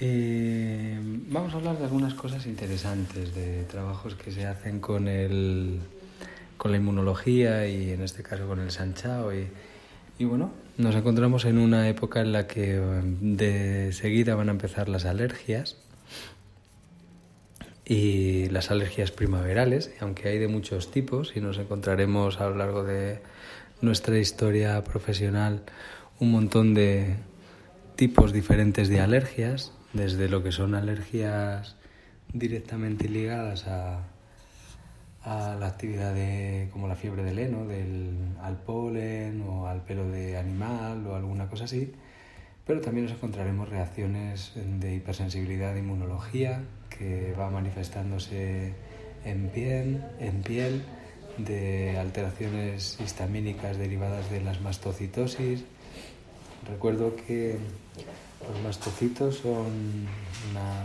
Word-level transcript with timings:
Y 0.00 0.94
vamos 1.30 1.52
a 1.52 1.56
hablar 1.56 1.78
de 1.78 1.84
algunas 1.84 2.14
cosas 2.14 2.46
interesantes, 2.46 3.34
de 3.34 3.64
trabajos 3.64 4.14
que 4.14 4.30
se 4.30 4.46
hacen 4.46 4.78
con, 4.78 5.08
el, 5.08 5.80
con 6.56 6.70
la 6.70 6.76
inmunología 6.76 7.66
y 7.66 7.90
en 7.90 8.02
este 8.02 8.22
caso 8.22 8.46
con 8.46 8.60
el 8.60 8.70
sanchao. 8.70 9.34
Y, 9.34 9.48
y 10.18 10.24
bueno, 10.24 10.52
nos 10.76 10.94
encontramos 10.94 11.44
en 11.46 11.58
una 11.58 11.88
época 11.88 12.20
en 12.20 12.32
la 12.32 12.46
que 12.46 12.80
de 13.20 13.92
seguida 13.92 14.36
van 14.36 14.48
a 14.48 14.52
empezar 14.52 14.88
las 14.88 15.04
alergias 15.04 15.76
y 17.84 18.48
las 18.50 18.70
alergias 18.70 19.10
primaverales, 19.10 19.90
aunque 20.00 20.28
hay 20.28 20.38
de 20.38 20.46
muchos 20.46 20.90
tipos 20.92 21.32
y 21.34 21.40
nos 21.40 21.58
encontraremos 21.58 22.40
a 22.40 22.48
lo 22.48 22.56
largo 22.56 22.84
de 22.84 23.20
nuestra 23.80 24.18
historia 24.18 24.84
profesional 24.84 25.62
un 26.20 26.30
montón 26.30 26.74
de 26.74 27.16
tipos 27.96 28.32
diferentes 28.32 28.88
de 28.88 29.00
alergias, 29.00 29.72
desde 29.98 30.28
lo 30.28 30.44
que 30.44 30.52
son 30.52 30.76
alergias 30.76 31.74
directamente 32.32 33.08
ligadas 33.08 33.66
a, 33.66 34.04
la 35.26 35.66
actividad 35.66 36.14
de, 36.14 36.68
como 36.72 36.88
la 36.88 36.94
fiebre 36.94 37.22
del 37.22 37.38
heno, 37.38 37.66
del, 37.66 38.16
al 38.40 38.56
polen 38.62 39.42
o 39.42 39.66
al 39.66 39.82
pelo 39.82 40.08
de 40.08 40.38
animal 40.38 41.04
o 41.06 41.16
alguna 41.16 41.48
cosa 41.50 41.64
así, 41.64 41.92
pero 42.64 42.80
también 42.80 43.06
nos 43.06 43.16
encontraremos 43.16 43.68
reacciones 43.68 44.52
de 44.54 44.94
hipersensibilidad 44.94 45.74
de 45.74 45.80
inmunología 45.80 46.62
que 46.88 47.34
va 47.38 47.50
manifestándose 47.50 48.72
en 49.24 49.48
piel, 49.48 50.02
en 50.18 50.42
piel 50.42 50.82
de 51.36 51.98
alteraciones 51.98 52.98
histamínicas 53.04 53.76
derivadas 53.76 54.30
de 54.30 54.40
las 54.40 54.62
mastocitosis. 54.62 55.64
Recuerdo 56.70 57.16
que 57.16 57.58
los 58.46 58.62
mastocitos 58.62 59.38
son, 59.38 60.06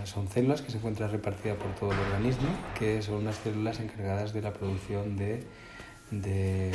son 0.05 0.27
células 0.27 0.61
que 0.61 0.71
se 0.71 0.77
encuentran 0.77 1.11
repartidas 1.11 1.57
por 1.57 1.73
todo 1.75 1.91
el 1.91 1.99
organismo, 1.99 2.49
que 2.77 3.01
son 3.01 3.15
unas 3.15 3.35
células 3.37 3.79
encargadas 3.79 4.33
de 4.33 4.41
la 4.41 4.53
producción 4.53 5.15
de, 5.15 5.43
de 6.11 6.71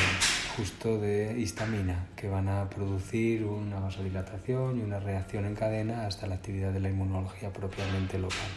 justo 0.57 0.99
de 0.99 1.39
histamina, 1.39 2.07
que 2.17 2.29
van 2.29 2.49
a 2.49 2.71
producir 2.71 3.45
una 3.45 3.81
vasodilatación 3.81 4.79
y 4.79 4.83
una 4.83 5.01
reacción 5.01 5.45
en 5.45 5.55
cadena 5.55 6.07
hasta 6.07 6.27
la 6.27 6.37
actividad 6.37 6.73
de 6.73 6.81
la 6.81 6.89
inmunología 6.89 7.53
propiamente 7.53 8.19
local. 8.19 8.49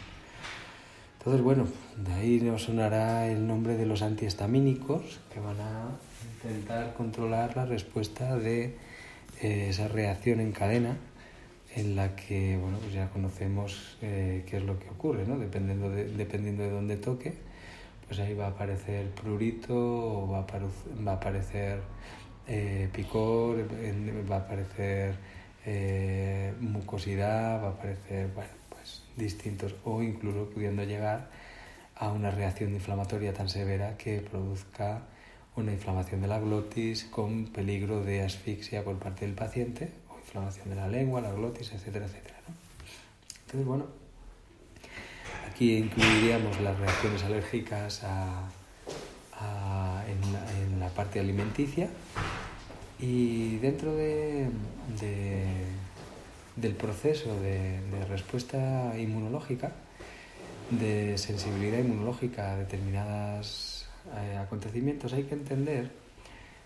Entonces, 1.18 1.44
bueno, 1.44 1.68
de 1.98 2.14
ahí 2.14 2.40
nos 2.40 2.64
sonará 2.64 3.28
el 3.28 3.46
nombre 3.46 3.78
de 3.78 3.86
los 3.86 4.02
antihistamínicos, 4.02 5.20
que 5.32 5.40
van 5.40 5.60
a 5.60 5.90
intentar 6.44 6.94
controlar 6.96 7.56
la 7.56 7.66
respuesta 7.66 8.38
de 8.38 8.76
eh, 9.42 9.68
esa 9.70 9.88
reacción 9.88 10.40
en 10.40 10.52
cadena 10.52 10.98
en 11.76 11.96
la 11.96 12.16
que 12.16 12.58
bueno, 12.58 12.78
pues 12.80 12.94
ya 12.94 13.10
conocemos 13.10 13.98
eh, 14.02 14.44
qué 14.50 14.58
es 14.58 14.64
lo 14.64 14.78
que 14.80 14.90
ocurre, 14.90 15.26
¿no? 15.26 15.38
dependiendo, 15.38 15.90
de, 15.90 16.06
dependiendo 16.06 16.64
de 16.64 16.70
dónde 16.70 16.98
toque, 16.98 17.34
pues 18.08 18.20
ahí 18.20 18.34
va 18.34 18.48
a 18.48 18.50
aparecer 18.50 19.10
prurito, 19.12 19.74
o 19.74 20.28
va 20.30 20.40
a, 20.40 21.14
aparecer 21.14 21.80
eh, 22.48 22.90
picor, 22.92 23.66
va 24.30 24.36
a 24.36 24.40
aparecer 24.40 25.16
eh, 25.66 26.54
mucosidad, 26.60 27.64
va 27.64 27.68
a 27.68 27.72
aparecer 27.72 28.28
bueno, 28.36 28.52
pues 28.70 29.04
distintos, 29.16 29.76
o 29.86 30.02
incluso 30.04 30.50
pudiendo 30.50 30.84
llegar 30.84 31.30
a 31.96 32.12
una 32.12 32.32
reacción 32.32 32.74
inflamatoria 32.74 33.34
tan 33.34 33.48
severa 33.48 33.96
que 33.98 34.20
produzca 34.20 35.04
una 35.56 35.72
inflamación 35.72 36.22
de 36.22 36.28
la 36.28 36.40
glotis 36.40 37.06
con 37.06 37.46
peligro 37.46 38.04
de 38.04 38.24
asfixia 38.24 38.84
por 38.84 38.98
parte 38.98 39.26
del 39.26 39.36
paciente 39.36 40.01
inflamación 40.26 40.70
de 40.70 40.76
la 40.76 40.88
lengua, 40.88 41.22
la 41.22 41.32
glotis, 41.32 41.72
etcétera, 41.74 42.06
etcétera. 42.06 42.38
¿no? 42.48 42.54
Entonces, 43.46 43.68
bueno, 43.68 43.86
aquí 45.50 45.78
incluiríamos 45.78 46.60
las 46.62 46.78
reacciones 46.80 47.24
alérgicas 47.24 48.04
a, 48.04 48.48
en, 50.08 50.80
la, 50.80 50.90
parte 50.90 51.20
alimenticia 51.20 51.90
y 53.00 53.58
dentro 53.58 53.96
de, 53.96 54.50
de, 55.00 55.46
del 56.56 56.76
proceso 56.76 57.40
de, 57.40 57.82
de 57.82 58.06
respuesta 58.06 58.94
inmunológica, 58.98 59.72
de 60.70 61.18
sensibilidad 61.18 61.80
inmunológica 61.80 62.54
a 62.54 62.58
determinados 62.58 63.88
eh, 64.16 64.38
acontecimientos, 64.38 65.14
hay 65.14 65.24
que 65.24 65.34
entender 65.34 65.92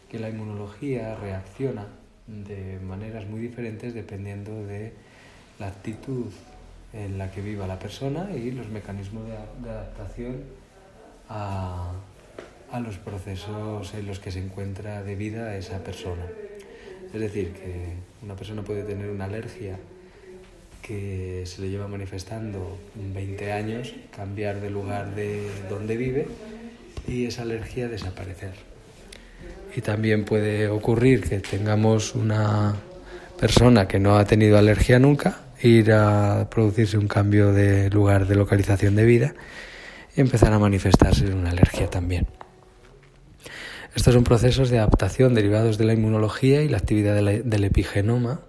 que 0.09 0.19
la 0.19 0.29
inmunología 0.29 1.15
reacciona 1.15 1.87
de 2.27 2.79
maneras 2.79 3.27
muy 3.27 3.39
diferentes 3.39 3.93
dependiendo 3.93 4.65
de 4.65 4.93
la 5.59 5.67
actitud 5.67 6.31
en 6.93 7.17
la 7.17 7.31
que 7.31 7.41
viva 7.41 7.67
la 7.67 7.77
persona 7.77 8.29
y 8.35 8.51
los 8.51 8.67
mecanismos 8.69 9.25
de, 9.27 9.69
adaptación 9.69 10.43
a, 11.29 11.91
a, 12.71 12.79
los 12.79 12.97
procesos 12.97 13.93
en 13.93 14.07
los 14.07 14.19
que 14.19 14.31
se 14.31 14.39
encuentra 14.39 15.03
de 15.03 15.15
vida 15.15 15.55
esa 15.57 15.83
persona. 15.83 16.25
Es 17.13 17.19
decir, 17.19 17.53
que 17.53 17.93
una 18.23 18.35
persona 18.35 18.63
puede 18.63 18.83
tener 18.83 19.09
una 19.09 19.25
alergia 19.25 19.77
que 20.81 21.43
se 21.45 21.61
le 21.61 21.69
lleva 21.69 21.87
manifestando 21.87 22.77
20 22.95 23.51
años, 23.51 23.93
cambiar 24.15 24.61
de 24.61 24.69
lugar 24.69 25.15
de 25.15 25.49
donde 25.69 25.97
vive 25.97 26.27
y 27.07 27.25
esa 27.25 27.41
alergia 27.41 27.87
desaparecer 27.87 28.74
y 29.75 29.81
también 29.81 30.23
puede 30.23 30.69
ocurrir 30.69 31.21
que 31.21 31.39
tengamos 31.39 32.15
una 32.15 32.75
persona 33.37 33.87
que 33.87 33.99
no 33.99 34.17
ha 34.17 34.25
tenido 34.25 34.57
alergia 34.57 34.99
nunca, 34.99 35.41
ir 35.61 35.91
a 35.91 36.47
producirse 36.49 36.97
un 36.97 37.07
cambio 37.07 37.51
de 37.51 37.89
lugar 37.89 38.25
de 38.25 38.35
localización 38.35 38.95
de 38.95 39.03
vida 39.03 39.35
y 40.15 40.21
empezar 40.21 40.53
a 40.53 40.59
manifestarse 40.59 41.25
una 41.33 41.49
alergia 41.49 41.89
también. 41.89 42.27
Estos 43.93 44.13
son 44.13 44.23
procesos 44.23 44.69
de 44.69 44.79
adaptación 44.79 45.33
derivados 45.33 45.77
de 45.77 45.85
la 45.85 45.93
inmunología 45.93 46.61
y 46.61 46.69
la 46.69 46.77
actividad 46.77 47.15
del 47.15 47.63
epigenoma 47.63 48.41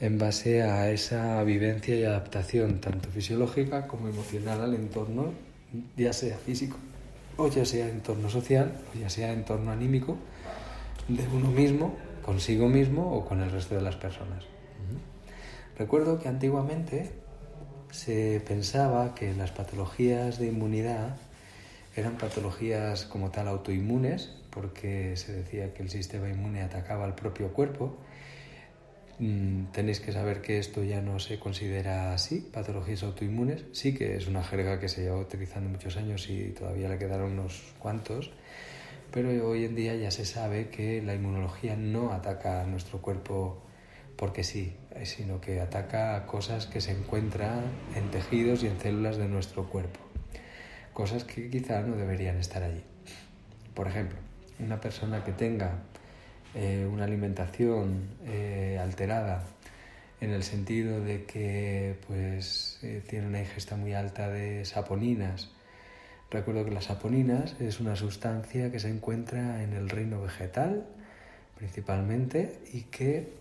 en 0.00 0.18
base 0.18 0.62
a 0.62 0.90
esa 0.90 1.42
vivencia 1.44 1.94
y 1.94 2.04
adaptación 2.04 2.80
tanto 2.80 3.10
fisiológica 3.10 3.86
como 3.86 4.08
emocional 4.08 4.62
al 4.62 4.74
entorno, 4.74 5.34
ya 5.96 6.14
sea 6.14 6.38
físico 6.38 6.78
o 7.36 7.48
ya 7.48 7.64
sea 7.64 7.88
entorno 7.88 8.28
social 8.28 8.72
o 8.94 8.98
ya 8.98 9.08
sea 9.08 9.32
entorno 9.32 9.70
anímico 9.70 10.16
de 11.08 11.26
uno 11.28 11.50
mismo, 11.50 11.96
consigo 12.22 12.68
mismo 12.68 13.12
o 13.12 13.24
con 13.24 13.40
el 13.40 13.50
resto 13.50 13.74
de 13.74 13.82
las 13.82 13.96
personas. 13.96 14.44
Recuerdo 15.78 16.18
que 16.18 16.28
antiguamente 16.28 17.10
se 17.90 18.42
pensaba 18.46 19.14
que 19.14 19.34
las 19.34 19.50
patologías 19.50 20.38
de 20.38 20.48
inmunidad 20.48 21.16
eran 21.96 22.18
patologías 22.18 23.04
como 23.04 23.30
tal 23.30 23.48
autoinmunes, 23.48 24.30
porque 24.50 25.16
se 25.16 25.32
decía 25.32 25.74
que 25.74 25.82
el 25.82 25.90
sistema 25.90 26.28
inmune 26.28 26.62
atacaba 26.62 27.04
al 27.04 27.14
propio 27.14 27.52
cuerpo. 27.52 27.96
Mm, 29.20 29.66
tenéis 29.72 30.00
que 30.00 30.12
saber 30.12 30.40
que 30.40 30.58
esto 30.58 30.82
ya 30.82 31.02
no 31.02 31.18
se 31.18 31.38
considera 31.38 32.14
así, 32.14 32.40
patologías 32.40 33.02
autoinmunes. 33.02 33.66
Sí 33.72 33.94
que 33.94 34.16
es 34.16 34.26
una 34.26 34.42
jerga 34.42 34.80
que 34.80 34.88
se 34.88 35.02
lleva 35.02 35.18
utilizando 35.18 35.68
muchos 35.68 35.98
años 35.98 36.30
y 36.30 36.52
todavía 36.52 36.88
le 36.88 36.96
quedaron 36.96 37.32
unos 37.32 37.74
cuantos, 37.78 38.30
pero 39.10 39.28
hoy 39.46 39.66
en 39.66 39.74
día 39.74 39.94
ya 39.94 40.10
se 40.10 40.24
sabe 40.24 40.70
que 40.70 41.02
la 41.02 41.14
inmunología 41.14 41.76
no 41.76 42.12
ataca 42.12 42.62
a 42.62 42.64
nuestro 42.64 43.02
cuerpo 43.02 43.62
porque 44.16 44.42
sí, 44.42 44.74
sino 45.04 45.38
que 45.40 45.60
ataca 45.60 46.16
a 46.16 46.26
cosas 46.26 46.66
que 46.66 46.80
se 46.80 46.92
encuentran 46.92 47.64
en 47.96 48.10
tejidos 48.10 48.62
y 48.62 48.68
en 48.68 48.80
células 48.80 49.18
de 49.18 49.28
nuestro 49.28 49.68
cuerpo. 49.68 50.00
Cosas 50.94 51.24
que 51.24 51.50
quizá 51.50 51.82
no 51.82 51.96
deberían 51.96 52.38
estar 52.38 52.62
allí. 52.62 52.82
Por 53.74 53.86
ejemplo, 53.86 54.18
una 54.58 54.80
persona 54.80 55.24
que 55.24 55.32
tenga 55.32 55.82
eh, 56.54 56.88
una 56.90 57.04
alimentación 57.04 58.08
eh, 58.26 58.78
alterada 58.82 59.44
en 60.20 60.30
el 60.30 60.42
sentido 60.42 61.00
de 61.00 61.24
que 61.24 61.96
pues, 62.06 62.78
eh, 62.82 63.02
tiene 63.08 63.28
una 63.28 63.40
ingesta 63.40 63.76
muy 63.76 63.94
alta 63.94 64.28
de 64.28 64.64
saponinas, 64.64 65.50
Recuerdo 66.32 66.64
que 66.64 66.70
las 66.70 66.84
saponinas 66.84 67.56
es 67.60 67.80
una 67.80 67.96
sustancia 67.96 68.70
que 68.70 68.78
se 68.78 68.88
encuentra 68.88 69.64
en 69.64 69.72
el 69.72 69.88
reino 69.88 70.22
vegetal 70.22 70.86
principalmente 71.56 72.60
y 72.72 72.82
que 72.82 73.32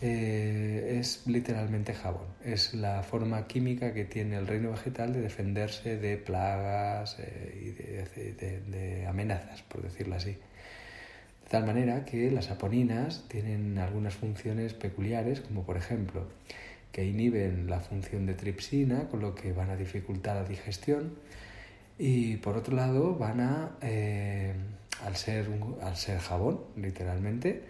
es 0.00 1.26
literalmente 1.26 1.92
jabón. 1.92 2.24
Es 2.42 2.72
la 2.72 3.02
forma 3.02 3.46
química 3.46 3.92
que 3.92 4.06
tiene 4.06 4.38
el 4.38 4.46
reino 4.46 4.70
vegetal 4.70 5.12
de 5.12 5.20
defenderse 5.20 5.98
de 5.98 6.16
plagas 6.16 7.18
y 7.60 7.68
de, 7.72 9.06
amenazas, 9.06 9.60
por 9.64 9.82
decirlo 9.82 10.14
así. 10.14 10.38
De 11.48 11.52
tal 11.52 11.64
manera 11.64 12.04
que 12.04 12.30
las 12.30 12.44
saponinas 12.44 13.24
tienen 13.28 13.78
algunas 13.78 14.14
funciones 14.14 14.74
peculiares, 14.74 15.40
como 15.40 15.62
por 15.62 15.78
ejemplo 15.78 16.26
que 16.92 17.06
inhiben 17.06 17.70
la 17.70 17.80
función 17.80 18.26
de 18.26 18.34
tripsina, 18.34 19.08
con 19.08 19.20
lo 19.20 19.34
que 19.34 19.54
van 19.54 19.70
a 19.70 19.76
dificultar 19.76 20.36
la 20.36 20.44
digestión, 20.44 21.14
y 21.98 22.36
por 22.36 22.58
otro 22.58 22.76
lado 22.76 23.14
van 23.14 23.40
a, 23.40 23.70
eh, 23.80 24.52
al, 25.02 25.16
ser 25.16 25.48
al 25.80 25.96
ser 25.96 26.18
jabón, 26.18 26.60
literalmente, 26.76 27.62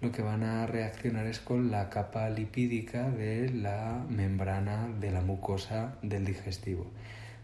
lo 0.00 0.10
que 0.10 0.22
van 0.22 0.42
a 0.42 0.66
reaccionar 0.66 1.26
es 1.26 1.38
con 1.38 1.70
la 1.70 1.90
capa 1.90 2.30
lipídica 2.30 3.10
de 3.10 3.50
la 3.50 4.06
membrana 4.08 4.88
de 5.00 5.10
la 5.10 5.20
mucosa 5.20 5.98
del 6.00 6.24
digestivo. 6.24 6.86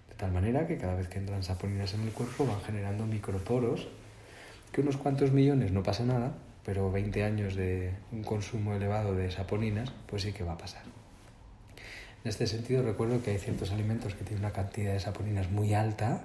De 0.08 0.14
tal 0.14 0.32
manera 0.32 0.66
que 0.66 0.78
cada 0.78 0.94
vez 0.94 1.08
que 1.08 1.19
entran 1.19 1.42
saponinas 1.42 1.92
en 1.92 2.00
el 2.04 2.10
cuerpo 2.10 2.46
van 2.46 2.62
generando 2.62 3.04
microporos, 3.04 3.87
que 4.75 4.81
unos 4.81 4.97
cuantos 4.97 5.31
millones 5.31 5.71
no 5.71 5.85
pasa 5.85 6.05
nada, 6.05 6.35
pero 6.65 6.91
20 6.91 7.23
años 7.23 7.55
de 7.55 7.94
un 8.11 8.25
consumo 8.25 8.75
elevado 8.75 9.15
de 9.15 9.31
saponinas, 9.31 9.93
pues 10.09 10.23
sí 10.23 10.32
que 10.32 10.43
va 10.43 10.55
a 10.55 10.59
pasar. 10.59 10.82
En 12.25 12.29
este 12.29 12.49
sentido 12.49 12.82
recuerdo 12.82 13.23
que 13.23 13.31
hay 13.31 13.38
ciertos 13.38 13.71
alimentos 13.71 14.17
que 14.17 14.25
tienen 14.25 14.44
una 14.44 14.53
cantidad 14.53 14.93
de 14.93 14.99
saponinas 14.99 15.49
muy 15.49 15.75
alta, 15.75 16.25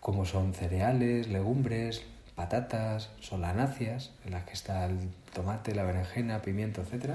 como 0.00 0.26
son 0.26 0.52
cereales, 0.52 1.28
legumbres, 1.28 2.04
patatas, 2.34 3.08
solanáceas, 3.20 4.12
en 4.26 4.32
las 4.32 4.44
que 4.44 4.52
está 4.52 4.84
el 4.84 4.98
tomate, 5.32 5.74
la 5.74 5.84
berenjena, 5.84 6.42
pimiento, 6.42 6.82
etc. 6.82 7.14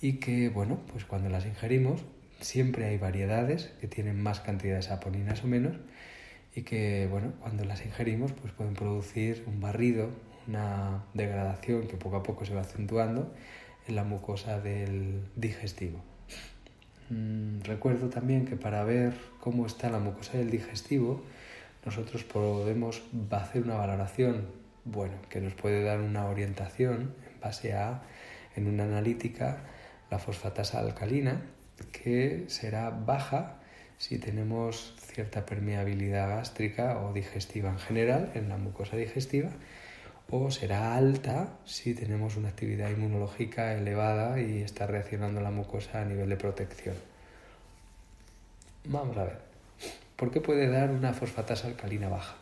Y 0.00 0.14
que, 0.14 0.48
bueno, 0.48 0.78
pues 0.90 1.04
cuando 1.04 1.28
las 1.28 1.44
ingerimos, 1.44 2.00
siempre 2.40 2.86
hay 2.86 2.96
variedades 2.96 3.66
que 3.82 3.86
tienen 3.86 4.22
más 4.22 4.40
cantidad 4.40 4.76
de 4.76 4.82
saponinas 4.82 5.44
o 5.44 5.46
menos, 5.46 5.76
y 6.54 6.62
que, 6.62 7.06
bueno, 7.10 7.32
cuando 7.40 7.64
las 7.64 7.84
ingerimos, 7.84 8.32
pues 8.32 8.52
pueden 8.52 8.74
producir 8.74 9.44
un 9.46 9.60
barrido, 9.60 10.10
una 10.46 11.04
degradación 11.14 11.86
que 11.86 11.96
poco 11.96 12.16
a 12.16 12.22
poco 12.22 12.44
se 12.44 12.54
va 12.54 12.60
acentuando 12.60 13.32
en 13.88 13.96
la 13.96 14.04
mucosa 14.04 14.60
del 14.60 15.22
digestivo. 15.36 16.00
Mm, 17.10 17.62
recuerdo 17.62 18.08
también 18.08 18.44
que 18.44 18.56
para 18.56 18.84
ver 18.84 19.14
cómo 19.40 19.66
está 19.66 19.90
la 19.90 19.98
mucosa 19.98 20.38
del 20.38 20.50
digestivo, 20.50 21.22
nosotros 21.84 22.24
podemos 22.24 23.02
hacer 23.30 23.62
una 23.62 23.76
valoración, 23.76 24.46
bueno, 24.84 25.14
que 25.28 25.40
nos 25.40 25.54
puede 25.54 25.82
dar 25.82 26.00
una 26.00 26.26
orientación 26.26 27.14
en 27.32 27.40
base 27.40 27.72
a, 27.72 28.02
en 28.56 28.68
una 28.68 28.84
analítica, 28.84 29.64
la 30.10 30.18
fosfatasa 30.18 30.80
alcalina, 30.80 31.42
que 31.90 32.44
será 32.48 32.90
baja 32.90 33.61
si 34.02 34.18
tenemos 34.18 34.94
cierta 34.98 35.46
permeabilidad 35.46 36.28
gástrica 36.28 36.98
o 36.98 37.12
digestiva 37.12 37.70
en 37.70 37.78
general 37.78 38.32
en 38.34 38.48
la 38.48 38.56
mucosa 38.56 38.96
digestiva, 38.96 39.50
o 40.28 40.50
será 40.50 40.96
alta 40.96 41.56
si 41.64 41.94
tenemos 41.94 42.36
una 42.36 42.48
actividad 42.48 42.90
inmunológica 42.90 43.74
elevada 43.74 44.40
y 44.40 44.60
está 44.60 44.88
reaccionando 44.88 45.40
la 45.40 45.52
mucosa 45.52 46.02
a 46.02 46.04
nivel 46.04 46.28
de 46.28 46.36
protección. 46.36 46.96
Vamos 48.86 49.16
a 49.18 49.22
ver. 49.22 49.38
¿Por 50.16 50.32
qué 50.32 50.40
puede 50.40 50.66
dar 50.68 50.90
una 50.90 51.12
fosfatasa 51.12 51.68
alcalina 51.68 52.08
baja? 52.08 52.34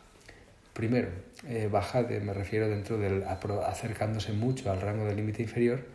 Primero, 0.73 1.09
eh, 1.47 1.69
baja 1.71 2.01
me 2.01 2.33
refiero 2.33 2.69
dentro 2.69 2.97
del 2.97 3.23
acercándose 3.23 4.33
mucho 4.33 4.71
al 4.71 4.81
rango 4.81 5.05
del 5.05 5.17
límite 5.17 5.43
inferior 5.43 5.85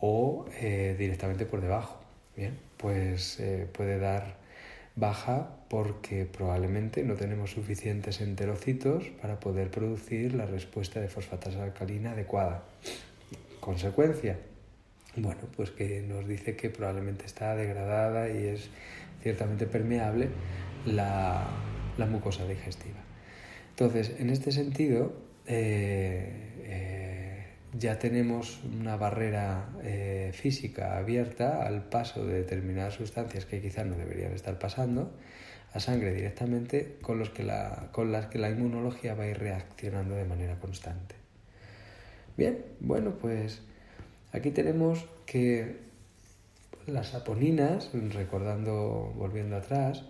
o 0.00 0.46
eh, 0.58 0.96
directamente 0.98 1.44
por 1.44 1.60
debajo. 1.60 2.00
Bien, 2.34 2.58
pues 2.78 3.38
eh, 3.40 3.68
puede 3.70 3.98
dar 3.98 4.45
baja 4.96 5.50
porque 5.68 6.24
probablemente 6.24 7.04
no 7.04 7.14
tenemos 7.14 7.50
suficientes 7.52 8.20
enterocitos 8.20 9.04
para 9.20 9.38
poder 9.38 9.70
producir 9.70 10.34
la 10.34 10.46
respuesta 10.46 11.00
de 11.00 11.08
fosfatasa 11.08 11.62
alcalina 11.62 12.12
adecuada. 12.12 12.64
Consecuencia, 13.60 14.38
bueno, 15.16 15.42
pues 15.54 15.70
que 15.70 16.02
nos 16.02 16.26
dice 16.26 16.56
que 16.56 16.70
probablemente 16.70 17.26
está 17.26 17.54
degradada 17.54 18.30
y 18.30 18.46
es 18.46 18.70
ciertamente 19.22 19.66
permeable 19.66 20.28
la, 20.86 21.46
mucosa 22.10 22.46
digestiva. 22.46 23.00
Entonces, 23.70 24.14
en 24.18 24.30
este 24.30 24.52
sentido, 24.52 25.12
eh, 25.46 26.30
eh, 26.64 26.95
ya 27.78 27.98
tenemos 27.98 28.60
una 28.64 28.96
barrera 28.96 29.68
eh, 29.82 30.30
física 30.32 30.96
abierta 30.96 31.66
al 31.66 31.82
paso 31.88 32.24
de 32.24 32.34
determinadas 32.34 32.94
sustancias 32.94 33.44
que 33.44 33.60
quizás 33.60 33.86
no 33.86 33.96
deberían 33.96 34.32
estar 34.32 34.58
pasando 34.58 35.12
a 35.72 35.80
sangre 35.80 36.14
directamente 36.14 36.96
con, 37.02 37.18
los 37.18 37.30
que 37.30 37.42
la, 37.42 37.88
con 37.92 38.12
las 38.12 38.26
que 38.26 38.38
la 38.38 38.50
inmunología 38.50 39.14
va 39.14 39.24
a 39.24 39.28
ir 39.28 39.38
reaccionando 39.38 40.14
de 40.14 40.24
manera 40.24 40.58
constante. 40.58 41.14
Bien, 42.36 42.64
bueno, 42.80 43.12
pues 43.20 43.62
aquí 44.32 44.50
tenemos 44.50 45.06
que 45.26 45.76
las 46.86 47.08
saponinas, 47.08 47.90
recordando, 47.92 49.12
volviendo 49.16 49.56
atrás, 49.56 50.04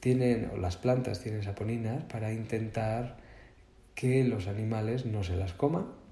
tienen, 0.00 0.50
o 0.52 0.56
las 0.56 0.76
plantas 0.76 1.20
tienen 1.20 1.42
saponinas 1.42 2.04
para 2.04 2.32
intentar 2.32 3.18
que 3.94 4.24
los 4.24 4.48
animales 4.48 5.06
no 5.06 5.22
se 5.22 5.36
las 5.36 5.52
coman 5.52 6.03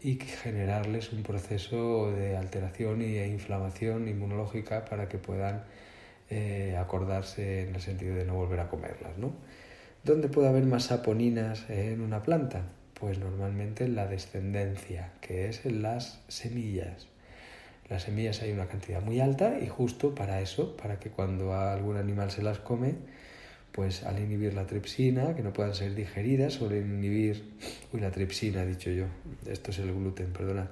y 0.00 0.16
generarles 0.16 1.12
un 1.12 1.22
proceso 1.22 2.10
de 2.12 2.36
alteración 2.36 3.00
e 3.02 3.26
inflamación 3.28 4.08
inmunológica 4.08 4.84
para 4.84 5.08
que 5.08 5.18
puedan 5.18 5.64
eh, 6.30 6.76
acordarse 6.78 7.68
en 7.68 7.74
el 7.74 7.80
sentido 7.80 8.14
de 8.14 8.24
no 8.24 8.34
volver 8.34 8.60
a 8.60 8.68
comerlas. 8.68 9.18
¿no? 9.18 9.32
¿Dónde 10.04 10.28
puede 10.28 10.48
haber 10.48 10.64
más 10.64 10.84
saponinas 10.84 11.68
en 11.70 12.00
una 12.00 12.22
planta? 12.22 12.62
Pues 12.94 13.18
normalmente 13.18 13.84
en 13.84 13.94
la 13.94 14.06
descendencia, 14.06 15.12
que 15.20 15.48
es 15.48 15.66
en 15.66 15.82
las 15.82 16.20
semillas 16.28 17.08
las 17.88 18.02
semillas 18.02 18.42
hay 18.42 18.50
una 18.50 18.66
cantidad 18.66 19.00
muy 19.00 19.20
alta 19.20 19.58
y 19.60 19.68
justo 19.68 20.14
para 20.14 20.40
eso, 20.40 20.76
para 20.76 20.98
que 20.98 21.10
cuando 21.10 21.54
algún 21.54 21.96
animal 21.96 22.30
se 22.32 22.42
las 22.42 22.58
come, 22.58 22.96
pues 23.76 24.04
al 24.04 24.18
inhibir 24.18 24.54
la 24.54 24.66
tripsina, 24.66 25.36
que 25.36 25.42
no 25.42 25.52
puedan 25.52 25.74
ser 25.74 25.94
digeridas, 25.94 26.54
suelen 26.54 26.94
inhibir, 26.94 27.44
uy, 27.92 28.00
la 28.00 28.10
tripsina, 28.10 28.62
he 28.62 28.66
dicho 28.66 28.90
yo, 28.90 29.04
esto 29.46 29.70
es 29.70 29.78
el 29.78 29.92
gluten, 29.92 30.32
perdonad, 30.32 30.68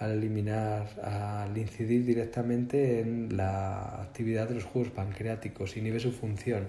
al 0.00 0.10
eliminar, 0.10 1.00
al 1.00 1.56
incidir 1.56 2.04
directamente 2.04 2.98
en 2.98 3.36
la 3.36 4.02
actividad 4.02 4.48
de 4.48 4.56
los 4.56 4.64
jugos 4.64 4.90
pancreáticos, 4.90 5.76
inhibe 5.76 6.00
su 6.00 6.10
función, 6.10 6.68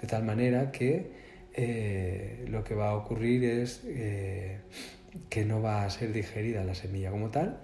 de 0.00 0.06
tal 0.06 0.22
manera 0.22 0.70
que 0.70 1.10
eh, 1.54 2.46
lo 2.48 2.62
que 2.62 2.76
va 2.76 2.90
a 2.90 2.94
ocurrir 2.94 3.42
es 3.42 3.82
eh, 3.86 4.58
que 5.28 5.44
no 5.44 5.60
va 5.60 5.84
a 5.84 5.90
ser 5.90 6.12
digerida 6.12 6.62
la 6.62 6.76
semilla 6.76 7.10
como 7.10 7.30
tal, 7.30 7.58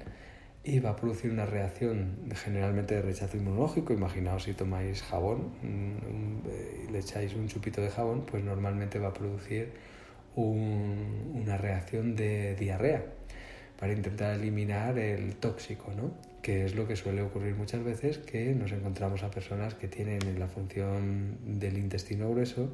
y 0.66 0.80
va 0.80 0.90
a 0.90 0.96
producir 0.96 1.30
una 1.30 1.46
reacción 1.46 2.16
generalmente 2.34 2.96
de 2.96 3.02
rechazo 3.02 3.36
inmunológico. 3.36 3.92
Imaginaos 3.92 4.42
si 4.42 4.52
tomáis 4.52 5.00
jabón 5.00 5.52
y 5.62 6.90
le 6.90 6.98
echáis 6.98 7.34
un 7.34 7.46
chupito 7.46 7.80
de 7.80 7.88
jabón, 7.88 8.26
pues 8.26 8.42
normalmente 8.42 8.98
va 8.98 9.08
a 9.08 9.12
producir 9.12 9.70
una 10.34 11.56
reacción 11.56 12.16
de 12.16 12.56
diarrea 12.56 13.04
para 13.78 13.92
intentar 13.92 14.34
eliminar 14.34 14.98
el 14.98 15.36
tóxico, 15.36 15.92
¿no? 15.96 16.10
que 16.42 16.64
es 16.64 16.74
lo 16.74 16.88
que 16.88 16.96
suele 16.96 17.22
ocurrir 17.22 17.54
muchas 17.54 17.84
veces, 17.84 18.18
que 18.18 18.52
nos 18.52 18.72
encontramos 18.72 19.22
a 19.22 19.30
personas 19.30 19.74
que 19.74 19.86
tienen 19.86 20.38
la 20.38 20.48
función 20.48 21.38
del 21.44 21.78
intestino 21.78 22.28
grueso 22.28 22.72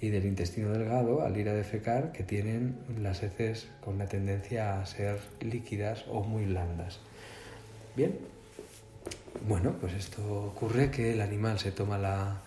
y 0.00 0.10
del 0.10 0.26
intestino 0.26 0.70
delgado 0.70 1.22
al 1.22 1.36
ir 1.36 1.48
a 1.48 1.54
defecar 1.54 2.12
que 2.12 2.22
tienen 2.22 2.76
las 3.00 3.22
heces 3.22 3.68
con 3.80 3.98
la 3.98 4.06
tendencia 4.06 4.80
a 4.80 4.86
ser 4.86 5.18
líquidas 5.40 6.04
o 6.08 6.22
muy 6.22 6.44
blandas. 6.44 7.00
Bien, 7.96 8.16
bueno, 9.46 9.74
pues 9.80 9.94
esto 9.94 10.44
ocurre 10.44 10.90
que 10.90 11.12
el 11.12 11.20
animal 11.20 11.58
se 11.58 11.72
toma 11.72 11.98
la, 11.98 12.42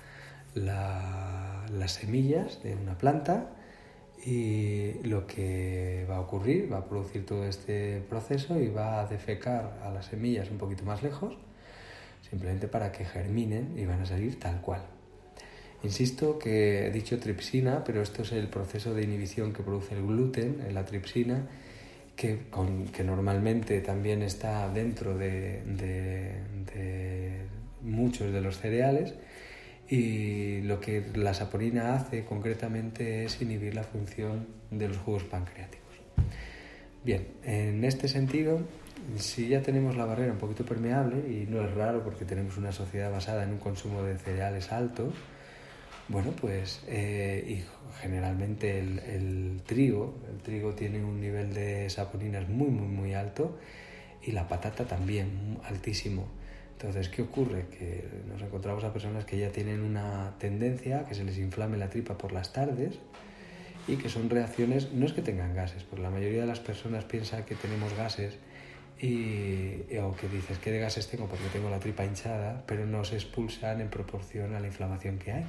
las 0.55 1.91
semillas 1.91 2.63
de 2.63 2.75
una 2.75 2.97
planta 2.97 3.49
y 4.25 4.93
lo 5.03 5.25
que 5.25 6.05
va 6.09 6.17
a 6.17 6.19
ocurrir, 6.21 6.71
va 6.71 6.79
a 6.79 6.85
producir 6.85 7.25
todo 7.25 7.45
este 7.45 8.01
proceso 8.09 8.59
y 8.59 8.69
va 8.69 9.01
a 9.01 9.07
defecar 9.07 9.79
a 9.83 9.89
las 9.89 10.05
semillas 10.05 10.49
un 10.51 10.57
poquito 10.57 10.83
más 10.85 11.01
lejos, 11.01 11.33
simplemente 12.29 12.67
para 12.67 12.91
que 12.91 13.03
germinen 13.03 13.73
y 13.77 13.85
van 13.85 14.01
a 14.01 14.05
salir 14.05 14.39
tal 14.39 14.61
cual. 14.61 15.00
Insisto 15.83 16.37
que 16.37 16.87
he 16.87 16.91
dicho 16.91 17.17
tripsina, 17.19 17.83
pero 17.83 18.01
esto 18.01 18.21
es 18.21 18.31
el 18.33 18.47
proceso 18.47 18.93
de 18.93 19.03
inhibición 19.03 19.51
que 19.51 19.63
produce 19.63 19.95
el 19.95 20.05
gluten, 20.05 20.61
la 20.73 20.85
tripsina, 20.85 21.47
que, 22.15 23.03
normalmente 23.03 23.81
también 23.81 24.21
está 24.21 24.69
dentro 24.69 25.17
de, 25.17 25.63
muchos 27.81 28.31
de 28.31 28.41
los 28.41 28.59
cereales 28.59 29.15
y 29.89 30.61
lo 30.61 30.79
que 30.79 31.03
la 31.15 31.33
saponina 31.33 31.95
hace 31.95 32.23
concretamente 32.25 33.25
es 33.25 33.41
inhibir 33.41 33.73
la 33.73 33.83
función 33.83 34.47
de 34.69 34.87
los 34.87 34.97
jugos 34.97 35.23
pancreáticos. 35.23 35.81
Bien, 37.03 37.27
en 37.43 37.83
este 37.83 38.07
sentido, 38.07 38.61
si 39.17 39.47
ya 39.47 39.63
tenemos 39.63 39.97
la 39.97 40.05
barrera 40.05 40.31
un 40.31 40.37
poquito 40.37 40.63
permeable, 40.63 41.17
y 41.27 41.47
no 41.49 41.65
es 41.65 41.73
raro 41.73 42.03
porque 42.03 42.25
tenemos 42.25 42.57
una 42.57 42.71
sociedad 42.71 43.11
basada 43.11 43.43
en 43.43 43.53
un 43.53 43.57
consumo 43.57 44.03
de 44.03 44.17
cereales 44.19 44.71
alto, 44.71 45.11
bueno, 46.11 46.31
pues 46.31 46.81
eh, 46.87 47.43
y 47.47 48.01
generalmente 48.01 48.79
el, 48.79 49.61
trigo, 49.65 50.15
el 50.29 50.39
trigo 50.41 50.73
tiene 50.73 51.03
un 51.03 51.21
nivel 51.21 51.53
de 51.53 51.89
saponinas 51.89 52.49
muy, 52.49 52.67
muy, 52.67 52.87
muy 52.87 53.13
alto 53.13 53.57
y 54.21 54.31
la 54.31 54.47
patata 54.47 54.85
también, 54.85 55.57
altísimo. 55.63 56.27
Entonces, 56.73 57.09
¿qué 57.09 57.21
ocurre? 57.21 57.67
Que 57.67 58.03
nos 58.27 58.41
encontramos 58.41 58.83
a 58.83 58.91
personas 58.91 59.23
que 59.23 59.37
ya 59.37 59.49
tienen 59.49 59.81
una 59.81 60.35
tendencia 60.39 61.01
a 61.01 61.05
que 61.05 61.15
se 61.15 61.23
les 61.23 61.37
inflame 61.37 61.77
la 61.77 61.89
tripa 61.89 62.17
por 62.17 62.31
las 62.31 62.51
tardes 62.53 62.99
y 63.87 63.95
que 63.95 64.09
son 64.09 64.29
reacciones, 64.29 64.91
no 64.91 65.05
es 65.05 65.13
que 65.13 65.21
tengan 65.21 65.53
gases, 65.53 65.83
porque 65.83 66.03
la 66.03 66.09
mayoría 66.09 66.41
de 66.41 66.47
las 66.47 66.59
personas 66.59 67.05
piensa 67.05 67.45
que 67.45 67.55
tenemos 67.55 67.95
gases 67.95 68.37
y, 68.99 69.97
o 69.97 70.15
que 70.15 70.27
dices, 70.27 70.57
¿qué 70.59 70.71
de 70.71 70.79
gases 70.79 71.07
tengo? 71.07 71.27
Porque 71.27 71.45
tengo 71.51 71.69
la 71.69 71.79
tripa 71.79 72.05
hinchada, 72.05 72.63
pero 72.67 72.85
no 72.85 73.03
se 73.03 73.15
expulsan 73.15 73.81
en 73.81 73.89
proporción 73.89 74.53
a 74.53 74.59
la 74.59 74.67
inflamación 74.67 75.17
que 75.17 75.31
hay. 75.31 75.45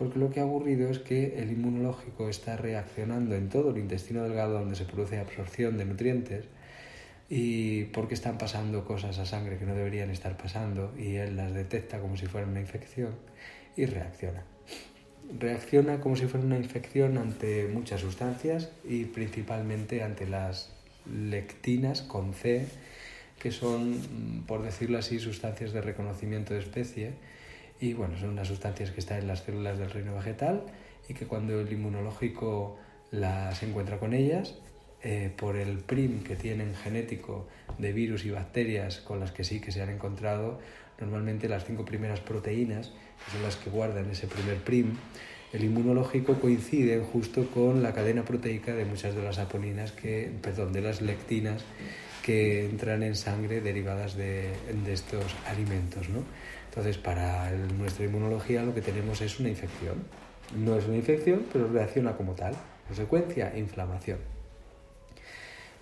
Porque 0.00 0.18
lo 0.18 0.30
que 0.30 0.40
ha 0.40 0.46
ocurrido 0.46 0.88
es 0.88 0.98
que 0.98 1.42
el 1.42 1.52
inmunológico 1.52 2.30
está 2.30 2.56
reaccionando 2.56 3.34
en 3.34 3.50
todo 3.50 3.68
el 3.68 3.76
intestino 3.76 4.22
delgado 4.22 4.54
donde 4.54 4.74
se 4.74 4.86
produce 4.86 5.18
absorción 5.18 5.76
de 5.76 5.84
nutrientes 5.84 6.46
y 7.28 7.84
porque 7.84 8.14
están 8.14 8.38
pasando 8.38 8.86
cosas 8.86 9.18
a 9.18 9.26
sangre 9.26 9.58
que 9.58 9.66
no 9.66 9.74
deberían 9.74 10.08
estar 10.08 10.38
pasando 10.38 10.94
y 10.98 11.16
él 11.16 11.36
las 11.36 11.52
detecta 11.52 12.00
como 12.00 12.16
si 12.16 12.24
fuera 12.24 12.46
una 12.46 12.60
infección 12.60 13.10
y 13.76 13.84
reacciona. 13.84 14.42
Reacciona 15.38 16.00
como 16.00 16.16
si 16.16 16.24
fuera 16.24 16.46
una 16.46 16.56
infección 16.56 17.18
ante 17.18 17.68
muchas 17.68 18.00
sustancias 18.00 18.70
y 18.88 19.04
principalmente 19.04 20.02
ante 20.02 20.26
las 20.26 20.72
lectinas 21.04 22.00
con 22.00 22.32
C, 22.32 22.64
que 23.38 23.50
son, 23.50 24.44
por 24.46 24.62
decirlo 24.62 24.96
así, 24.96 25.18
sustancias 25.18 25.74
de 25.74 25.82
reconocimiento 25.82 26.54
de 26.54 26.60
especie 26.60 27.12
y 27.80 27.94
bueno, 27.94 28.18
son 28.18 28.30
unas 28.30 28.48
sustancias 28.48 28.90
que 28.90 29.00
están 29.00 29.18
en 29.18 29.26
las 29.26 29.40
células 29.40 29.78
del 29.78 29.90
reino 29.90 30.14
vegetal 30.14 30.62
y 31.08 31.14
que 31.14 31.26
cuando 31.26 31.58
el 31.58 31.72
inmunológico 31.72 32.76
las 33.10 33.62
encuentra 33.62 33.98
con 33.98 34.12
ellas, 34.12 34.54
eh, 35.02 35.32
por 35.34 35.56
el 35.56 35.78
PRIM 35.78 36.22
que 36.22 36.36
tienen 36.36 36.74
genético 36.74 37.48
de 37.78 37.92
virus 37.92 38.26
y 38.26 38.30
bacterias 38.30 38.98
con 39.00 39.18
las 39.18 39.32
que 39.32 39.44
sí 39.44 39.60
que 39.60 39.72
se 39.72 39.80
han 39.80 39.88
encontrado, 39.88 40.60
normalmente 41.00 41.48
las 41.48 41.64
cinco 41.64 41.86
primeras 41.86 42.20
proteínas, 42.20 42.92
que 43.24 43.32
son 43.32 43.42
las 43.42 43.56
que 43.56 43.70
guardan 43.70 44.10
ese 44.10 44.26
primer 44.26 44.58
PRIM, 44.58 44.96
el 45.54 45.64
inmunológico 45.64 46.34
coinciden 46.38 47.02
justo 47.02 47.46
con 47.50 47.82
la 47.82 47.94
cadena 47.94 48.24
proteica 48.24 48.74
de 48.74 48.84
muchas 48.84 49.14
de 49.14 49.22
las 49.22 49.38
aponinas, 49.38 49.90
que, 49.90 50.30
perdón, 50.42 50.72
de 50.72 50.82
las 50.82 51.00
lectinas 51.00 51.64
que 52.22 52.66
entran 52.66 53.02
en 53.02 53.16
sangre 53.16 53.62
derivadas 53.62 54.14
de, 54.14 54.50
de 54.84 54.92
estos 54.92 55.34
alimentos. 55.46 56.08
¿no? 56.10 56.22
Entonces, 56.70 56.98
para 56.98 57.50
nuestra 57.50 58.04
inmunología 58.04 58.62
lo 58.62 58.72
que 58.72 58.80
tenemos 58.80 59.20
es 59.22 59.40
una 59.40 59.48
infección. 59.48 60.04
No 60.56 60.76
es 60.76 60.86
una 60.86 60.96
infección, 60.96 61.44
pero 61.52 61.66
reacciona 61.66 62.16
como 62.16 62.34
tal. 62.34 62.54
Consecuencia, 62.86 63.52
inflamación. 63.58 64.18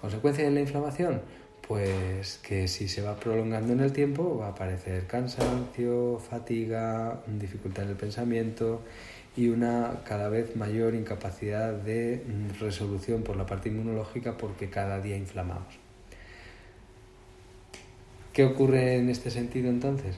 ¿Consecuencia 0.00 0.44
de 0.44 0.50
la 0.50 0.60
inflamación? 0.60 1.20
Pues 1.66 2.40
que 2.42 2.68
si 2.68 2.88
se 2.88 3.02
va 3.02 3.16
prolongando 3.16 3.74
en 3.74 3.80
el 3.80 3.92
tiempo 3.92 4.38
va 4.38 4.46
a 4.46 4.50
aparecer 4.50 5.06
cansancio, 5.06 6.18
fatiga, 6.18 7.20
dificultad 7.26 7.84
en 7.84 7.90
el 7.90 7.96
pensamiento 7.96 8.80
y 9.36 9.48
una 9.48 10.00
cada 10.06 10.30
vez 10.30 10.56
mayor 10.56 10.94
incapacidad 10.94 11.74
de 11.74 12.24
resolución 12.58 13.22
por 13.22 13.36
la 13.36 13.44
parte 13.44 13.68
inmunológica 13.68 14.38
porque 14.38 14.70
cada 14.70 15.02
día 15.02 15.18
inflamamos. 15.18 15.78
¿Qué 18.32 18.46
ocurre 18.46 18.96
en 18.96 19.10
este 19.10 19.30
sentido 19.30 19.68
entonces? 19.68 20.16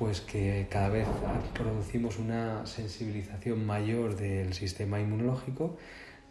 Pues 0.00 0.22
que 0.22 0.66
cada 0.70 0.88
vez 0.88 1.06
producimos 1.52 2.18
una 2.18 2.64
sensibilización 2.64 3.66
mayor 3.66 4.16
del 4.16 4.54
sistema 4.54 4.98
inmunológico, 4.98 5.76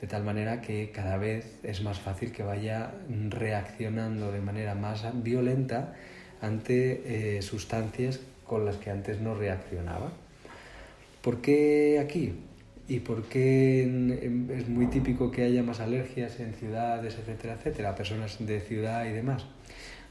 de 0.01 0.07
tal 0.07 0.23
manera 0.23 0.59
que 0.59 0.89
cada 0.89 1.17
vez 1.17 1.59
es 1.61 1.83
más 1.83 1.99
fácil 1.99 2.31
que 2.31 2.41
vaya 2.41 2.95
reaccionando 3.29 4.31
de 4.31 4.41
manera 4.41 4.73
más 4.73 5.05
violenta 5.21 5.93
ante 6.41 7.38
eh, 7.38 7.43
sustancias 7.43 8.21
con 8.43 8.65
las 8.65 8.77
que 8.77 8.89
antes 8.89 9.21
no 9.21 9.35
reaccionaba. 9.35 10.13
¿Por 11.21 11.39
qué 11.39 11.99
aquí? 12.03 12.33
¿Y 12.88 13.01
por 13.01 13.25
qué 13.25 13.83
es 14.49 14.67
muy 14.67 14.88
típico 14.88 15.29
que 15.29 15.43
haya 15.43 15.61
más 15.61 15.79
alergias 15.79 16.39
en 16.39 16.55
ciudades, 16.55 17.19
etcétera, 17.19 17.53
etcétera, 17.53 17.93
personas 17.93 18.43
de 18.43 18.61
ciudad 18.61 19.05
y 19.05 19.11
demás? 19.11 19.45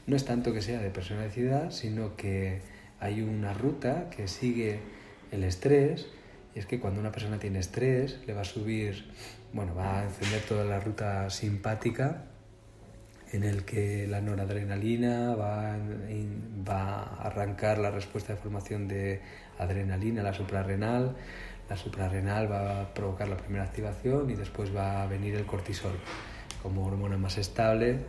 No 0.07 0.15
es 0.15 0.23
tanto 0.23 0.53
que 0.53 0.61
sea 0.61 0.79
de 0.79 0.91
persona 0.91 1.23
de 1.23 1.31
ciudad, 1.31 1.71
sino 1.71 2.15
que 2.15 2.78
hay 2.99 3.21
una 3.21 3.53
ruta 3.53 4.09
que 4.09 4.27
sigue 4.27 4.79
el 5.31 5.43
estrés, 5.43 6.07
y 6.55 6.59
es 6.59 6.65
que 6.65 6.79
cuando 6.79 6.99
una 6.99 7.11
persona 7.11 7.39
tiene 7.39 7.59
estrés, 7.59 8.19
le 8.25 8.33
va 8.33 8.41
a 8.41 8.45
subir 8.45 9.11
bueno, 9.53 9.73
va 9.73 9.99
a 9.99 10.03
encender 10.03 10.41
toda 10.41 10.63
la 10.63 10.79
ruta 10.79 11.29
simpática 11.29 12.25
en 13.31 13.43
el 13.43 13.63
que 13.63 14.07
la 14.07 14.21
noradrenalina 14.21 15.35
va, 15.35 15.77
va 16.67 17.03
a 17.03 17.27
arrancar 17.27 17.77
la 17.77 17.91
respuesta 17.91 18.33
de 18.33 18.39
formación 18.39 18.87
de 18.87 19.21
adrenalina, 19.57 20.23
la 20.23 20.33
suprarrenal, 20.33 21.15
la 21.69 21.77
suprarrenal 21.77 22.51
va 22.51 22.81
a 22.81 22.93
provocar 22.93 23.27
la 23.27 23.37
primera 23.37 23.63
activación 23.63 24.29
y 24.29 24.35
después 24.35 24.75
va 24.75 25.03
a 25.03 25.07
venir 25.07 25.35
el 25.35 25.45
cortisol 25.45 25.93
como 26.63 26.85
hormona 26.85 27.17
más 27.17 27.37
estable, 27.37 27.99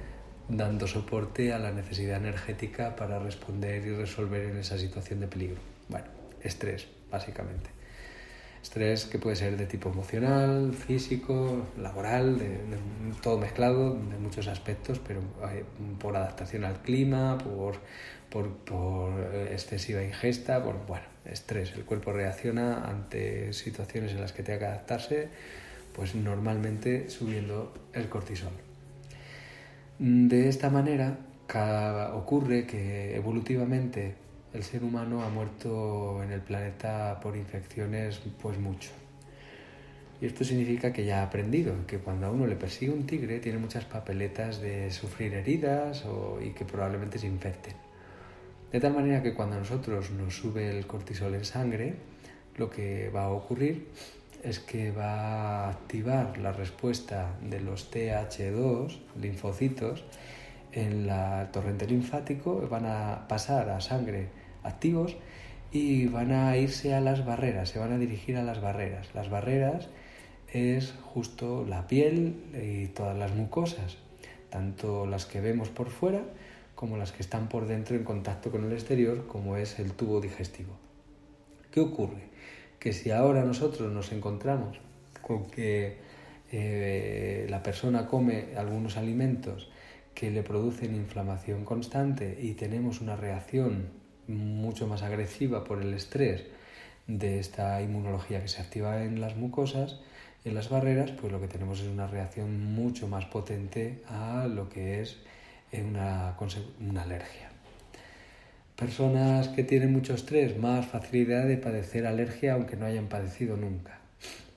dando 0.51 0.87
soporte 0.87 1.53
a 1.53 1.59
la 1.59 1.71
necesidad 1.71 2.17
energética 2.17 2.97
para 2.97 3.19
responder 3.19 3.87
y 3.87 3.95
resolver 3.95 4.47
en 4.47 4.59
esa 4.59 4.79
situación 4.79 5.21
de 5.21 5.29
peligro. 5.29 5.61
Bueno, 5.89 6.07
estrés, 6.43 6.89
básicamente. 7.11 7.71
Estrés 8.63 9.07
que 9.07 9.19
puede 9.19 9.37
ser 9.37 9.57
de 9.57 9.67
tipo 9.67 9.89
emocional, 9.89 10.75
físico, 10.75 11.67
laboral, 11.79 12.39
de, 12.39 12.59
todo 13.23 13.39
mezclado, 13.39 13.95
de 13.95 14.19
muchos 14.19 14.49
aspectos, 14.49 14.99
pero 14.99 15.21
eh, 15.51 15.65
por 15.99 16.15
adaptación 16.15 16.65
al 16.65 16.83
clima, 16.83 17.39
por, 17.39 17.77
por, 18.29 18.51
por, 18.59 19.19
excesiva 19.51 20.03
ingesta, 20.03 20.63
por 20.63 20.87
bueno, 20.87 21.07
estrés. 21.25 21.73
El 21.73 21.85
cuerpo 21.85 22.13
reacciona 22.13 22.85
ante 22.85 23.55
situaciones 23.55 24.13
en 24.13 24.21
las 24.21 24.33
que 24.33 24.43
tenga 24.43 24.59
que 24.59 24.67
adaptarse, 24.67 25.29
pues 25.95 26.15
normalmente 26.15 27.09
subiendo 27.09 27.73
el 27.95 28.11
cortisol. 28.11 28.70
De 30.03 30.49
esta 30.49 30.71
manera 30.71 31.19
ocurre 32.15 32.65
que 32.65 33.15
evolutivamente 33.15 34.15
el 34.55 34.63
ser 34.63 34.83
humano 34.83 35.23
ha 35.23 35.29
muerto 35.29 36.23
en 36.23 36.33
el 36.33 36.41
planeta 36.41 37.21
por 37.21 37.37
infecciones 37.37 38.19
pues 38.41 38.59
mucho. 38.59 38.89
Y 40.23 40.25
esto 40.25 40.43
significa 40.43 40.91
que 40.91 41.05
ya 41.05 41.21
ha 41.21 41.25
aprendido 41.25 41.75
que 41.87 41.99
cuando 41.99 42.29
a 42.29 42.31
uno 42.31 42.47
le 42.47 42.57
persigue 42.57 42.91
un 42.91 43.05
tigre 43.05 43.41
tiene 43.41 43.59
muchas 43.59 43.85
papeletas 43.85 44.63
de 44.63 44.91
sufrir 44.91 45.35
heridas 45.35 46.07
y 46.43 46.53
que 46.53 46.65
probablemente 46.65 47.19
se 47.19 47.27
infecten. 47.27 47.75
De 48.73 48.81
tal 48.81 48.95
manera 48.95 49.23
que 49.23 49.35
cuando 49.35 49.57
a 49.57 49.59
nosotros 49.59 50.13
nos 50.13 50.35
sube 50.35 50.79
el 50.79 50.87
cortisol 50.87 51.35
en 51.35 51.45
sangre, 51.45 51.95
lo 52.57 52.71
que 52.71 53.11
va 53.11 53.25
a 53.25 53.31
ocurrir 53.33 53.89
es 54.43 54.59
que 54.61 54.93
va 54.93 55.67
a 55.67 55.71
activar 55.71 56.39
la 56.39 56.53
respuesta 56.53 57.37
de 57.43 57.61
los 57.61 57.91
TH2, 57.91 58.99
linfocitos, 59.21 60.05
en 60.73 61.07
la 61.07 61.51
torrente 61.53 61.87
linfático, 61.87 62.67
van 62.69 62.87
a 62.87 63.27
pasar 63.29 63.71
a 63.71 63.81
sangre 63.81 64.29
activos 64.63 65.17
y 65.73 66.07
van 66.07 66.33
a 66.33 66.57
irse 66.57 66.95
a 66.95 67.01
las 67.01 67.25
barreras, 67.25 67.69
se 67.69 67.79
van 67.79 67.93
a 67.93 67.99
dirigir 67.99 68.37
a 68.37 68.43
las 68.43 68.61
barreras. 68.61 69.15
Las 69.15 69.31
barreras 69.31 69.89
es 70.53 70.95
justo 71.03 71.65
la 71.69 71.87
piel 71.87 72.37
y 72.61 72.87
todas 72.89 73.17
las 73.17 73.35
mucosas, 73.35 73.99
tanto 74.49 75.07
las 75.07 75.27
que 75.27 75.41
vemos 75.41 75.69
por 75.69 75.91
fuera 75.91 76.23
como 76.75 76.97
las 76.97 77.13
que 77.13 77.23
están 77.23 77.49
por 77.49 77.67
dentro 77.67 77.95
en 77.95 78.05
contacto 78.05 78.51
con 78.51 78.65
el 78.65 78.73
exterior, 78.73 79.27
como 79.27 79.57
es 79.57 79.79
el 79.79 79.93
tubo 79.93 80.21
digestivo. 80.21 80.73
¿Qué 81.71 81.81
ocurre? 81.81 82.30
Que 82.81 82.93
si 82.93 83.13
ahora 83.13 83.45
nosotros 83.45 83.93
nos 83.93 84.11
encontramos 84.11 84.81
con 85.23 85.47
que 85.47 85.99
eh, 86.51 87.47
la 87.49 87.63
persona 87.63 88.09
come 88.09 88.57
algunos 88.57 88.97
alimentos 88.97 89.71
que 90.15 90.31
le 90.31 90.43
producen 90.43 90.97
inflamación 90.97 91.65
constante 91.65 92.37
y 92.43 92.55
tenemos 92.55 93.01
una 93.01 93.15
reacción 93.15 93.89
mucho 94.27 94.87
más 94.87 95.03
agresiva 95.03 95.63
por 95.65 95.81
el 95.81 95.95
estrés 95.95 96.47
de 97.07 97.39
esta 97.39 97.81
inmunología 97.83 98.41
que 98.43 98.49
se 98.49 98.61
activa 98.61 99.03
en 99.05 99.21
las 99.21 99.37
mucosas, 99.37 100.01
en 100.45 100.55
las 100.55 100.69
barreras, 100.69 101.11
pues 101.13 101.33
lo 101.33 101.41
que 101.41 101.49
tenemos 101.49 101.81
es 101.81 101.89
una 101.89 102.07
reacción 102.07 102.75
mucho 102.75 103.09
más 103.09 103.27
potente 103.27 104.03
a 104.09 104.47
lo 104.47 104.69
que 104.69 105.01
es 105.01 105.19
una, 105.73 106.37
una 106.81 107.03
alergia. 107.03 107.50
Personas 108.81 109.49
que 109.49 109.63
tienen 109.63 109.93
mucho 109.93 110.15
estrés, 110.15 110.57
más 110.57 110.87
facilidad 110.87 111.45
de 111.45 111.59
padecer 111.59 112.07
alergia 112.07 112.55
aunque 112.55 112.77
no 112.77 112.87
hayan 112.87 113.09
padecido 113.09 113.59
nunca. 113.59 113.99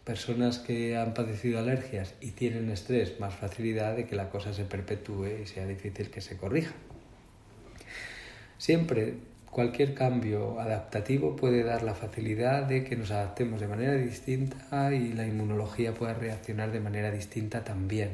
Personas 0.06 0.60
que 0.60 0.96
han 0.96 1.14
padecido 1.14 1.60
alergias 1.60 2.14
y 2.22 2.32
tienen 2.32 2.70
estrés, 2.70 3.20
más 3.20 3.36
facilidad 3.36 3.98
de 3.98 4.06
que 4.06 4.16
la 4.16 4.30
cosa 4.30 4.54
se 4.54 4.64
perpetúe 4.64 5.42
y 5.44 5.46
sea 5.46 5.68
difícil 5.68 6.10
que 6.10 6.22
se 6.22 6.38
corrija. 6.38 6.72
Siempre 8.58 9.16
cualquier 9.52 9.94
cambio 9.94 10.58
adaptativo 10.58 11.36
puede 11.36 11.66
dar 11.66 11.84
la 11.84 11.94
facilidad 11.94 12.64
de 12.64 12.86
que 12.86 12.96
nos 12.96 13.12
adaptemos 13.12 13.60
de 13.60 13.68
manera 13.68 13.96
distinta 13.96 14.94
y 14.94 15.12
la 15.12 15.28
inmunología 15.28 15.94
pueda 15.94 16.14
reaccionar 16.14 16.72
de 16.72 16.80
manera 16.80 17.12
distinta 17.12 17.66
también. 17.66 18.12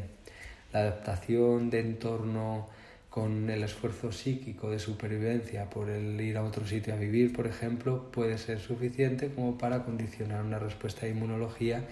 La 0.74 0.80
adaptación 0.80 1.70
de 1.70 1.82
entorno 1.82 2.68
con 3.10 3.50
el 3.50 3.64
esfuerzo 3.64 4.12
psíquico 4.12 4.70
de 4.70 4.78
supervivencia 4.78 5.70
por 5.70 5.90
el 5.90 6.20
ir 6.22 6.38
a 6.38 6.44
otro 6.44 6.66
sitio 6.68 6.94
a 6.94 6.98
vivir, 6.98 7.34
por 7.34 7.48
ejemplo, 7.48 8.12
puede 8.12 8.38
ser 8.38 8.60
suficiente 8.60 9.30
como 9.34 9.58
para 9.58 9.84
condicionar 9.84 10.44
una 10.44 10.60
respuesta 10.60 11.06
de 11.06 11.14
inmunología 11.14 11.84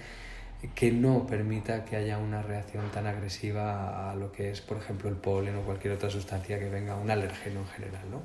que 0.76 0.92
no 0.92 1.28
permita 1.28 1.86
que 1.86 1.96
haya 1.96 2.18
una 2.18 2.42
reacción 2.42 2.90
tan 2.92 3.06
agresiva 3.08 4.12
a 4.12 4.16
lo 4.16 4.32
que 4.32 4.52
es, 4.52 4.62
por 4.62 4.78
ejemplo, 4.78 5.10
el 5.10 5.16
polen 5.16 5.56
o 5.56 5.62
cualquier 5.62 5.94
otra 5.94 6.10
sustancia 6.10 6.60
que 6.60 6.70
venga, 6.70 6.96
un 6.96 7.10
alérgeno 7.10 7.62
en 7.62 7.68
general. 7.68 8.12
¿no? 8.12 8.22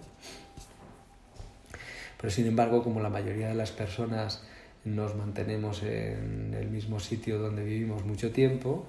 Pero 2.19 2.31
sin 2.31 2.47
embargo, 2.47 2.83
como 2.83 3.01
la 3.01 3.11
mayoría 3.11 3.49
de 3.49 3.55
las 3.55 3.73
personas 3.73 4.45
nos 4.85 5.15
mantenemos 5.15 5.83
en 5.83 6.55
el 6.59 6.69
mismo 6.69 7.01
sitio 7.01 7.39
donde 7.39 7.65
vivimos 7.65 8.05
mucho 8.05 8.33
tiempo, 8.33 8.87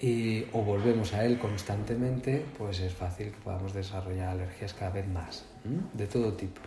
y, 0.00 0.44
o 0.52 0.62
volvemos 0.62 1.12
a 1.14 1.24
él 1.24 1.38
constantemente, 1.38 2.44
pues 2.56 2.80
es 2.80 2.92
fácil 2.92 3.32
que 3.32 3.38
podamos 3.38 3.74
desarrollar 3.74 4.28
alergias 4.28 4.74
cada 4.74 4.92
vez 4.92 5.08
más, 5.08 5.44
de 5.94 6.06
todo 6.06 6.34
tipo. 6.34 6.60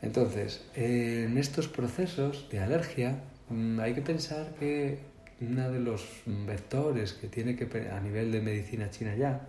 Entonces, 0.00 0.64
en 0.74 1.36
estos 1.38 1.68
procesos 1.68 2.48
de 2.50 2.60
alergia 2.60 3.22
mm, 3.48 3.80
hay 3.80 3.94
que 3.94 4.02
pensar 4.02 4.54
que 4.58 4.98
uno 5.40 5.70
de 5.70 5.80
los 5.80 6.22
vectores 6.26 7.12
que 7.12 7.28
tiene 7.28 7.56
que, 7.56 7.88
a 7.90 8.00
nivel 8.00 8.32
de 8.32 8.40
medicina 8.40 8.90
china 8.90 9.14
ya, 9.14 9.46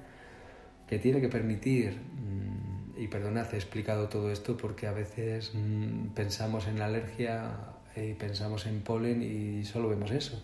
que 0.88 1.00
tiene 1.00 1.22
que 1.22 1.30
permitir, 1.30 1.94
mm, 1.94 3.02
y 3.02 3.08
perdonad, 3.08 3.54
he 3.54 3.58
explicado 3.58 4.08
todo 4.08 4.32
esto 4.32 4.56
porque 4.58 4.88
a 4.88 4.92
veces 4.92 5.52
mm, 5.54 6.10
pensamos 6.10 6.68
en 6.68 6.80
la 6.80 6.86
alergia 6.86 7.52
y 7.96 8.14
pensamos 8.14 8.66
en 8.66 8.82
polen 8.82 9.22
y 9.24 9.64
solo 9.64 9.88
vemos 9.90 10.12
eso 10.12 10.42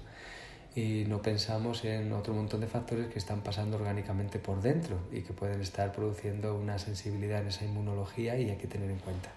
y 0.75 1.03
no 1.07 1.21
pensamos 1.21 1.83
en 1.83 2.13
otro 2.13 2.33
montón 2.33 2.61
de 2.61 2.67
factores 2.67 3.07
que 3.07 3.19
están 3.19 3.41
pasando 3.41 3.77
orgánicamente 3.77 4.39
por 4.39 4.61
dentro 4.61 4.99
y 5.11 5.21
que 5.21 5.33
pueden 5.33 5.61
estar 5.61 5.91
produciendo 5.91 6.55
una 6.55 6.79
sensibilidad 6.79 7.41
en 7.41 7.47
esa 7.47 7.65
inmunología 7.65 8.37
y 8.37 8.49
hay 8.49 8.57
que 8.57 8.67
tener 8.67 8.89
en 8.89 8.99
cuenta. 8.99 9.31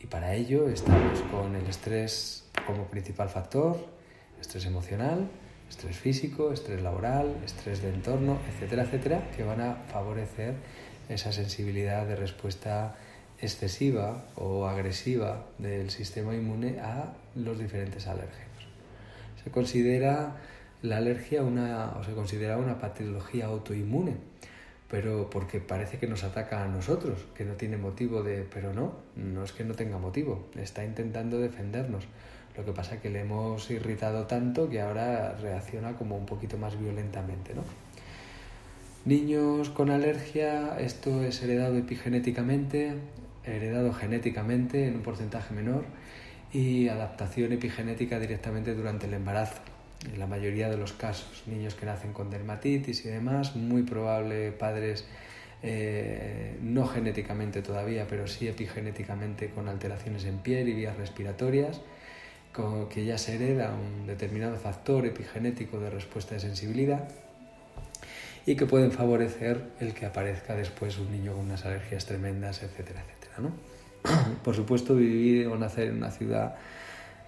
Y 0.00 0.06
para 0.06 0.34
ello 0.34 0.68
estamos 0.68 1.20
con 1.30 1.54
el 1.54 1.66
estrés 1.66 2.44
como 2.66 2.84
principal 2.84 3.28
factor, 3.28 3.78
estrés 4.40 4.64
emocional, 4.64 5.28
estrés 5.68 5.98
físico, 5.98 6.52
estrés 6.52 6.80
laboral, 6.80 7.36
estrés 7.44 7.82
de 7.82 7.90
entorno, 7.90 8.38
etcétera, 8.48 8.84
etcétera, 8.84 9.30
que 9.36 9.42
van 9.42 9.60
a 9.60 9.74
favorecer 9.92 10.54
esa 11.08 11.32
sensibilidad 11.32 12.06
de 12.06 12.16
respuesta 12.16 12.96
excesiva 13.40 14.24
o 14.34 14.66
agresiva 14.66 15.46
del 15.58 15.90
sistema 15.90 16.34
inmune 16.34 16.80
a 16.80 17.12
los 17.34 17.58
diferentes 17.58 18.06
alérgenos. 18.06 18.47
Se 19.48 19.52
considera 19.54 20.36
la 20.82 20.98
alergia 20.98 21.42
una, 21.42 21.96
o 21.98 22.04
se 22.04 22.12
considera 22.12 22.58
una 22.58 22.78
patología 22.78 23.46
autoinmune, 23.46 24.16
pero 24.90 25.30
porque 25.30 25.58
parece 25.58 25.96
que 25.96 26.06
nos 26.06 26.22
ataca 26.22 26.64
a 26.64 26.68
nosotros, 26.68 27.24
que 27.34 27.46
no 27.46 27.54
tiene 27.54 27.78
motivo 27.78 28.22
de, 28.22 28.46
pero 28.52 28.74
no, 28.74 28.96
no 29.16 29.42
es 29.42 29.52
que 29.52 29.64
no 29.64 29.72
tenga 29.72 29.96
motivo, 29.96 30.50
está 30.54 30.84
intentando 30.84 31.38
defendernos. 31.38 32.04
Lo 32.58 32.66
que 32.66 32.72
pasa 32.72 32.96
es 32.96 33.00
que 33.00 33.08
le 33.08 33.20
hemos 33.20 33.70
irritado 33.70 34.26
tanto 34.26 34.68
que 34.68 34.82
ahora 34.82 35.34
reacciona 35.40 35.96
como 35.96 36.18
un 36.18 36.26
poquito 36.26 36.58
más 36.58 36.78
violentamente, 36.78 37.54
¿no? 37.54 37.62
Niños 39.06 39.70
con 39.70 39.88
alergia, 39.88 40.78
esto 40.78 41.22
es 41.22 41.42
heredado 41.42 41.78
epigenéticamente, 41.78 42.96
heredado 43.44 43.94
genéticamente 43.94 44.86
en 44.86 44.96
un 44.96 45.02
porcentaje 45.02 45.54
menor 45.54 45.86
y 46.52 46.88
adaptación 46.88 47.52
epigenética 47.52 48.18
directamente 48.18 48.74
durante 48.74 49.06
el 49.06 49.14
embarazo. 49.14 49.60
En 50.12 50.18
la 50.18 50.26
mayoría 50.26 50.70
de 50.70 50.76
los 50.76 50.92
casos, 50.92 51.42
niños 51.46 51.74
que 51.74 51.86
nacen 51.86 52.12
con 52.12 52.30
dermatitis 52.30 53.04
y 53.04 53.08
demás, 53.08 53.56
muy 53.56 53.82
probable 53.82 54.52
padres 54.52 55.04
eh, 55.62 56.56
no 56.62 56.86
genéticamente 56.86 57.62
todavía, 57.62 58.06
pero 58.08 58.28
sí 58.28 58.46
epigenéticamente 58.46 59.50
con 59.50 59.68
alteraciones 59.68 60.24
en 60.24 60.38
piel 60.38 60.68
y 60.68 60.74
vías 60.74 60.96
respiratorias, 60.96 61.80
con, 62.52 62.88
que 62.88 63.04
ya 63.04 63.18
se 63.18 63.34
hereda 63.34 63.74
un 63.74 64.06
determinado 64.06 64.56
factor 64.56 65.04
epigenético 65.04 65.80
de 65.80 65.90
respuesta 65.90 66.34
de 66.34 66.40
sensibilidad 66.40 67.08
y 68.46 68.56
que 68.56 68.66
pueden 68.66 68.92
favorecer 68.92 69.62
el 69.80 69.94
que 69.94 70.06
aparezca 70.06 70.54
después 70.54 70.96
un 70.98 71.10
niño 71.12 71.32
con 71.34 71.44
unas 71.44 71.66
alergias 71.66 72.06
tremendas, 72.06 72.62
etcétera, 72.62 73.02
etcétera. 73.02 73.34
¿no? 73.40 73.52
Por 74.44 74.54
supuesto, 74.54 74.94
vivir 74.94 75.48
o 75.48 75.56
nacer 75.56 75.88
en 75.88 75.96
una 75.96 76.10
ciudad 76.10 76.56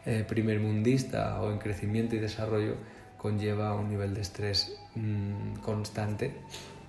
eh, 0.06 0.24
primermundista 0.26 1.40
o 1.42 1.52
en 1.52 1.58
crecimiento 1.58 2.16
y 2.16 2.18
desarrollo 2.18 2.76
conlleva 3.18 3.74
un 3.74 3.90
nivel 3.90 4.14
de 4.14 4.22
estrés 4.22 4.80
mm, 4.94 5.56
constante 5.56 6.32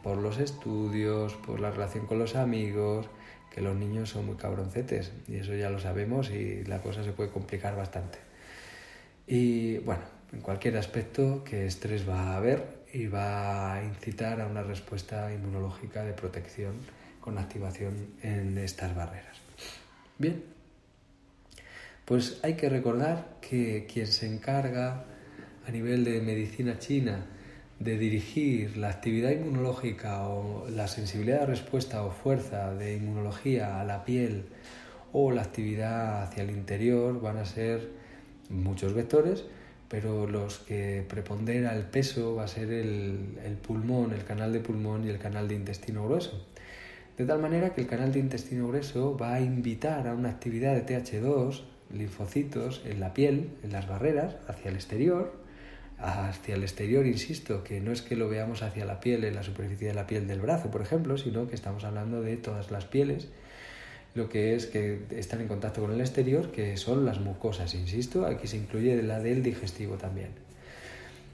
por 0.01 0.17
los 0.17 0.39
estudios, 0.39 1.33
por 1.35 1.59
la 1.59 1.71
relación 1.71 2.07
con 2.07 2.19
los 2.19 2.35
amigos, 2.35 3.07
que 3.53 3.61
los 3.61 3.75
niños 3.75 4.09
son 4.09 4.25
muy 4.25 4.35
cabroncetes 4.35 5.11
y 5.27 5.35
eso 5.35 5.53
ya 5.53 5.69
lo 5.69 5.79
sabemos 5.79 6.31
y 6.31 6.63
la 6.63 6.81
cosa 6.81 7.03
se 7.03 7.11
puede 7.11 7.29
complicar 7.29 7.75
bastante. 7.75 8.17
Y 9.27 9.77
bueno, 9.79 10.03
en 10.31 10.41
cualquier 10.41 10.77
aspecto 10.77 11.43
que 11.43 11.65
estrés 11.65 12.07
va 12.07 12.33
a 12.33 12.37
haber 12.37 12.81
y 12.93 13.07
va 13.07 13.73
a 13.73 13.83
incitar 13.83 14.41
a 14.41 14.47
una 14.47 14.63
respuesta 14.63 15.33
inmunológica 15.33 16.03
de 16.03 16.13
protección 16.13 16.75
con 17.19 17.37
activación 17.37 18.15
en 18.23 18.57
estas 18.57 18.95
barreras. 18.95 19.50
Bien, 20.21 20.43
pues 22.05 22.39
hay 22.43 22.53
que 22.53 22.69
recordar 22.69 23.39
que 23.41 23.87
quien 23.91 24.05
se 24.05 24.27
encarga 24.27 25.05
a 25.67 25.71
nivel 25.71 26.03
de 26.03 26.21
medicina 26.21 26.77
china 26.77 27.25
de 27.79 27.97
dirigir 27.97 28.77
la 28.77 28.89
actividad 28.89 29.31
inmunológica 29.31 30.27
o 30.27 30.69
la 30.69 30.87
sensibilidad 30.87 31.39
de 31.39 31.45
respuesta 31.47 32.03
o 32.03 32.11
fuerza 32.11 32.71
de 32.75 32.97
inmunología 32.97 33.81
a 33.81 33.83
la 33.83 34.05
piel 34.05 34.45
o 35.11 35.31
la 35.31 35.41
actividad 35.41 36.21
hacia 36.21 36.43
el 36.43 36.51
interior 36.51 37.19
van 37.19 37.37
a 37.37 37.45
ser 37.45 37.89
muchos 38.49 38.93
vectores, 38.93 39.45
pero 39.89 40.27
los 40.27 40.59
que 40.59 41.03
prepondera 41.09 41.75
el 41.75 41.85
peso 41.85 42.35
va 42.35 42.43
a 42.43 42.47
ser 42.47 42.71
el, 42.71 43.39
el 43.43 43.55
pulmón, 43.55 44.13
el 44.13 44.23
canal 44.23 44.53
de 44.53 44.59
pulmón 44.59 45.03
y 45.03 45.09
el 45.09 45.17
canal 45.17 45.47
de 45.47 45.55
intestino 45.55 46.05
grueso. 46.05 46.45
De 47.17 47.25
tal 47.25 47.39
manera 47.39 47.73
que 47.73 47.81
el 47.81 47.87
canal 47.87 48.11
de 48.11 48.19
intestino 48.19 48.67
grueso 48.67 49.17
va 49.17 49.35
a 49.35 49.41
invitar 49.41 50.07
a 50.07 50.13
una 50.13 50.29
actividad 50.29 50.73
de 50.73 50.85
TH2, 50.85 51.61
linfocitos, 51.93 52.81
en 52.85 52.99
la 52.99 53.13
piel, 53.13 53.49
en 53.63 53.71
las 53.71 53.87
barreras, 53.87 54.37
hacia 54.47 54.69
el 54.69 54.75
exterior, 54.75 55.33
hacia 55.97 56.55
el 56.55 56.63
exterior, 56.63 57.05
insisto, 57.05 57.63
que 57.63 57.79
no 57.79 57.91
es 57.91 58.01
que 58.01 58.15
lo 58.15 58.29
veamos 58.29 58.63
hacia 58.63 58.85
la 58.85 58.99
piel, 58.99 59.23
en 59.23 59.35
la 59.35 59.43
superficie 59.43 59.89
de 59.89 59.93
la 59.93 60.07
piel 60.07 60.27
del 60.27 60.39
brazo, 60.39 60.71
por 60.71 60.81
ejemplo, 60.81 61.17
sino 61.17 61.47
que 61.47 61.55
estamos 61.55 61.83
hablando 61.83 62.21
de 62.21 62.37
todas 62.37 62.71
las 62.71 62.85
pieles, 62.85 63.27
lo 64.15 64.27
que 64.27 64.55
es 64.55 64.65
que 64.65 65.01
están 65.11 65.41
en 65.41 65.47
contacto 65.47 65.81
con 65.81 65.91
el 65.91 66.01
exterior, 66.01 66.51
que 66.51 66.75
son 66.77 67.05
las 67.05 67.19
mucosas, 67.19 67.73
insisto, 67.75 68.25
aquí 68.25 68.47
se 68.47 68.57
incluye 68.57 69.01
la 69.03 69.19
del 69.19 69.43
digestivo 69.43 69.95
también. 69.95 70.29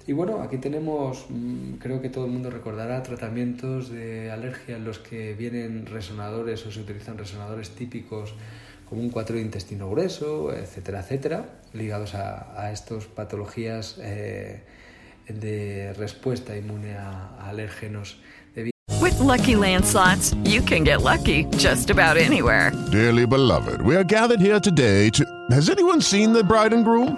Y 0.07 0.13
bueno, 0.13 0.41
aquí 0.41 0.57
tenemos, 0.57 1.25
mm, 1.29 1.73
creo 1.79 2.01
que 2.01 2.07
todo 2.07 2.25
el 2.25 2.31
mundo 2.31 2.49
recordará, 2.49 3.03
tratamientos 3.03 3.89
de 3.89 4.31
alergia 4.31 4.77
en 4.77 4.85
los 4.85 4.99
que 4.99 5.33
vienen 5.33 5.85
resonadores 5.85 6.65
o 6.65 6.71
se 6.71 6.79
utilizan 6.79 7.17
resonadores 7.17 7.71
típicos 7.71 8.33
como 8.87 9.01
un 9.01 9.09
4 9.09 9.35
de 9.35 9.41
intestino 9.41 9.89
grueso, 9.89 10.53
etcétera, 10.53 11.01
etcétera, 11.01 11.45
ligados 11.73 12.15
a, 12.15 12.57
a 12.57 12.71
estas 12.71 13.03
patologías 13.03 13.97
eh, 14.01 14.63
de 15.27 15.91
respuesta 15.91 16.55
inmune 16.55 16.95
a, 16.95 17.35
a 17.39 17.49
alérgenos. 17.49 18.17
With 19.01 19.19
lucky 19.19 19.55
landslots, 19.55 20.35
you 20.43 20.61
can 20.61 20.83
get 20.83 21.01
lucky 21.01 21.45
just 21.57 21.89
about 21.89 22.17
anywhere. 22.17 22.71
Dearly 22.91 23.25
beloved, 23.27 23.81
we 23.81 23.95
are 23.95 24.03
gathered 24.03 24.39
here 24.39 24.59
today 24.59 25.09
to. 25.11 25.25
Has 25.51 25.69
anyone 25.69 26.01
seen 26.01 26.33
the 26.33 26.43
bride 26.43 26.73
and 26.73 26.83
groom? 26.83 27.17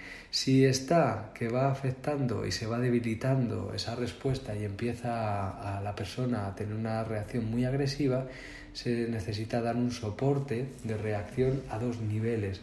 Si 0.31 0.63
está 0.65 1.31
que 1.35 1.49
va 1.49 1.69
afectando 1.69 2.45
y 2.47 2.53
se 2.53 2.65
va 2.65 2.79
debilitando 2.79 3.73
esa 3.75 3.95
respuesta 3.95 4.55
y 4.55 4.63
empieza 4.63 5.77
a, 5.77 5.81
la 5.81 5.93
persona 5.93 6.47
a 6.47 6.55
tener 6.55 6.73
una 6.73 7.03
reacción 7.03 7.51
muy 7.51 7.65
agresiva, 7.65 8.27
se 8.71 9.09
necesita 9.09 9.61
dar 9.61 9.75
un 9.75 9.91
soporte 9.91 10.67
de 10.85 10.97
reacción 10.97 11.61
a 11.69 11.77
dos 11.79 11.99
niveles 11.99 12.61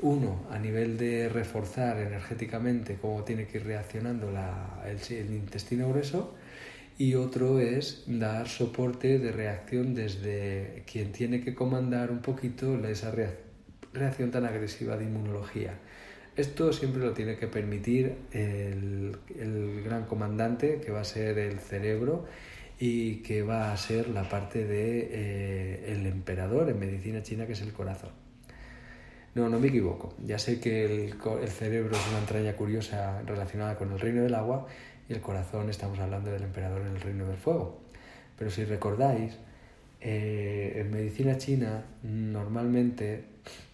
uno, 0.00 0.46
a 0.50 0.58
nivel 0.58 0.98
de 0.98 1.28
reforzar 1.28 1.98
energéticamente 1.98 2.98
cómo 3.00 3.22
tiene 3.22 3.46
que 3.46 3.58
ir 3.58 3.64
reaccionando 3.64 4.30
el, 4.84 5.34
intestino 5.34 5.88
grueso 5.88 6.34
y 6.98 7.14
otro 7.14 7.60
es 7.60 8.04
dar 8.06 8.48
soporte 8.48 9.18
de 9.18 9.32
reacción 9.32 9.94
desde 9.94 10.84
quien 10.90 11.12
tiene 11.12 11.42
que 11.42 11.54
comandar 11.54 12.10
un 12.10 12.20
poquito 12.20 12.76
esa 12.86 13.12
reacción 13.92 14.30
tan 14.30 14.44
agresiva 14.44 14.96
de 14.96 15.04
inmunología. 15.04 15.78
Esto 16.36 16.72
siempre 16.72 17.00
lo 17.00 17.12
tiene 17.12 17.36
que 17.36 17.46
permitir 17.46 18.16
el, 18.32 19.16
gran 19.84 20.04
comandante, 20.04 20.80
que 20.80 20.90
va 20.90 21.00
a 21.00 21.04
ser 21.04 21.38
el 21.38 21.60
cerebro 21.60 22.24
y 22.80 23.16
que 23.22 23.42
va 23.42 23.72
a 23.72 23.76
ser 23.76 24.08
la 24.08 24.28
parte 24.28 24.64
de, 24.64 25.08
eh, 25.12 25.92
el 25.92 26.06
emperador 26.06 26.68
en 26.68 26.80
medicina 26.80 27.22
china, 27.22 27.46
que 27.46 27.52
es 27.52 27.62
el 27.62 27.72
corazón. 27.72 28.10
No, 29.36 29.48
no 29.48 29.60
me 29.60 29.68
equivoco. 29.68 30.14
Ya 30.24 30.40
sé 30.40 30.58
que 30.58 31.06
el, 31.06 31.50
cerebro 31.50 31.96
es 31.96 32.08
una 32.08 32.18
entraña 32.18 32.56
curiosa 32.56 33.22
relacionada 33.22 33.76
con 33.76 33.92
el 33.92 34.00
reino 34.00 34.22
del 34.22 34.34
agua 34.34 34.66
y 35.08 35.12
el 35.12 35.20
corazón 35.20 35.70
estamos 35.70 36.00
hablando 36.00 36.32
del 36.32 36.42
emperador 36.42 36.82
en 36.82 36.96
el 36.96 37.00
reino 37.00 37.28
del 37.28 37.36
fuego. 37.36 37.80
Pero 38.36 38.50
si 38.50 38.64
recordáis, 38.64 39.38
eh, 40.00 40.74
en 40.76 40.90
medicina 40.90 41.38
china 41.38 41.84
normalmente 42.02 43.24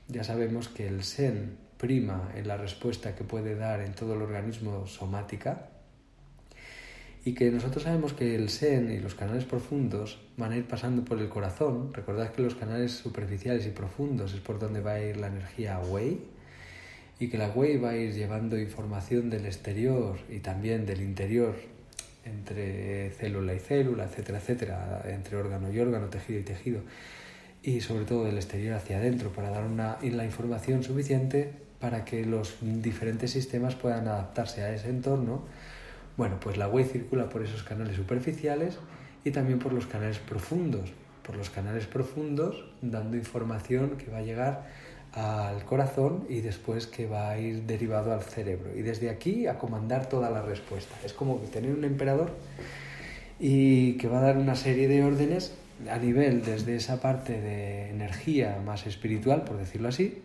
ya 0.09 0.25
sabemos 0.25 0.69
que 0.69 0.87
el 0.87 1.05
sen 1.05 1.70
prima 1.81 2.31
en 2.37 2.47
la 2.47 2.57
respuesta 2.57 3.15
que 3.15 3.25
puede 3.25 3.57
dar 3.57 3.81
en 3.81 3.95
todo 3.95 4.15
el 4.15 4.23
organismo 4.23 4.87
somática 4.87 5.69
y 7.25 7.35
que 7.35 7.51
nosotros 7.51 7.85
sabemos 7.85 8.13
que 8.13 8.35
el 8.35 8.49
sen 8.49 8.91
y 8.91 8.99
los 8.99 9.15
canales 9.15 9.45
profundos 9.45 10.21
van 10.37 10.53
a 10.53 10.57
ir 10.57 10.67
pasando 10.67 11.05
por 11.05 11.19
el 11.19 11.29
corazón. 11.29 11.93
Recordad 11.93 12.33
que 12.33 12.43
los 12.43 12.55
canales 12.55 12.93
superficiales 12.93 13.67
y 13.67 13.71
profundos 13.71 14.33
es 14.33 14.41
por 14.41 14.59
donde 14.59 14.81
va 14.81 14.93
a 14.93 15.03
ir 15.03 15.17
la 15.17 15.27
energía 15.27 15.79
Wei 15.81 16.19
y 17.19 17.29
que 17.29 17.37
la 17.37 17.49
Wei 17.49 17.77
va 17.77 17.91
a 17.91 17.97
ir 17.97 18.15
llevando 18.15 18.59
información 18.59 19.29
del 19.29 19.47
exterior 19.47 20.19
y 20.31 20.39
también 20.39 20.87
del 20.87 21.03
interior 21.03 21.55
entre 22.25 23.11
célula 23.11 23.55
y 23.55 23.59
célula, 23.59 24.05
etcétera, 24.05 24.39
etcétera, 24.39 25.03
entre 25.07 25.37
órgano 25.37 25.73
y 25.73 25.79
órgano, 25.79 26.09
tejido 26.09 26.41
y 26.41 26.43
tejido, 26.43 26.83
y 27.63 27.81
sobre 27.81 28.05
todo 28.05 28.25
del 28.25 28.37
exterior 28.37 28.75
hacia 28.75 28.99
adentro 28.99 29.31
para 29.33 29.51
dar 29.51 29.65
una, 29.65 29.99
la 30.03 30.25
información 30.25 30.83
suficiente 30.83 31.53
para 31.81 32.05
que 32.05 32.25
los 32.25 32.57
diferentes 32.61 33.31
sistemas 33.31 33.75
puedan 33.75 34.07
adaptarse 34.07 34.63
a 34.63 34.73
ese 34.73 34.89
entorno 34.89 35.45
bueno, 36.21 36.37
pues 36.39 36.59
la 36.59 36.69
wave 36.69 36.85
circula 36.85 37.31
por 37.31 37.43
esos 37.43 37.63
canales 37.63 37.97
superficiales 37.97 38.79
y 39.25 39.31
también 39.31 39.59
por 39.59 39.73
los 39.73 39.87
canales 39.87 40.19
profundos, 40.19 40.93
por 41.25 41.35
los 41.35 41.49
canales 41.49 41.87
profundos 41.87 42.63
dando 42.83 43.17
información 43.17 43.97
que 43.97 44.11
va 44.11 44.19
a 44.19 44.21
llegar 44.21 44.67
al 45.15 45.65
corazón 45.65 46.27
y 46.29 46.43
después 46.43 46.87
que 46.87 47.07
va 47.07 47.31
a 47.31 47.39
ir 47.39 47.63
derivado 47.63 48.13
al 48.13 48.21
cerebro 48.21 48.71
y 48.77 48.83
desde 48.83 49.09
aquí 49.09 49.47
a 49.47 49.57
comandar 49.59 50.11
toda 50.11 50.29
la 50.29 50.43
respuesta. 50.43 50.95
Es 51.07 51.15
como 51.15 51.37
tener 51.37 51.73
un 51.73 51.85
emperador 51.85 52.33
y 53.39 53.95
que 53.95 54.07
va 54.07 54.19
a 54.19 54.23
dar 54.23 54.37
una 54.37 54.57
serie 54.57 54.89
de 54.89 55.03
órdenes 55.03 55.55
a 55.91 55.97
nivel 55.97 56.45
desde 56.45 56.77
esa 56.77 57.01
parte 57.01 57.41
de 57.41 57.89
energía 57.89 58.61
más 58.63 58.87
espiritual, 58.87 59.45
por 59.45 59.57
decirlo 59.57 59.89
así, 59.89 60.21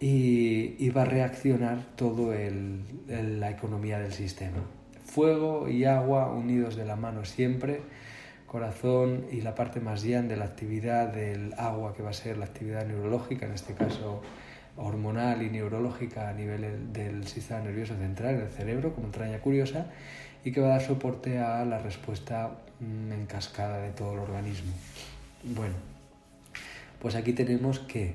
y, 0.00 0.88
va 0.90 1.02
a 1.02 1.04
reaccionar 1.04 1.84
todo 1.94 2.32
la 2.32 3.50
economía 3.50 3.98
del 3.98 4.12
sistema 4.12 4.62
fuego 5.10 5.68
y 5.68 5.84
agua 5.84 6.32
unidos 6.32 6.76
de 6.76 6.84
la 6.84 6.96
mano 6.96 7.24
siempre, 7.24 7.80
corazón 8.46 9.26
y 9.30 9.40
la 9.40 9.54
parte 9.54 9.80
más 9.80 10.02
llana 10.02 10.28
de 10.28 10.36
la 10.36 10.44
actividad 10.44 11.08
del 11.08 11.52
agua, 11.58 11.94
que 11.94 12.02
va 12.02 12.10
a 12.10 12.14
ser 12.14 12.38
la 12.38 12.46
actividad 12.46 12.86
neurológica, 12.86 13.46
en 13.46 13.52
este 13.52 13.74
caso 13.74 14.22
hormonal 14.76 15.42
y 15.42 15.50
neurológica 15.50 16.28
a 16.28 16.32
nivel 16.32 16.92
del 16.92 17.26
sistema 17.26 17.60
nervioso 17.60 17.96
central, 17.96 18.36
en 18.36 18.40
el 18.42 18.48
cerebro, 18.48 18.94
como 18.94 19.06
entraña 19.06 19.40
curiosa, 19.40 19.86
y 20.44 20.52
que 20.52 20.60
va 20.60 20.68
a 20.68 20.70
dar 20.70 20.82
soporte 20.82 21.38
a 21.38 21.64
la 21.64 21.78
respuesta 21.78 22.52
mm, 22.80 23.12
en 23.12 23.26
cascada 23.26 23.78
de 23.82 23.90
todo 23.90 24.14
el 24.14 24.20
organismo. 24.20 24.72
Bueno, 25.42 25.74
pues 27.00 27.14
aquí 27.14 27.32
tenemos 27.32 27.80
que 27.80 28.14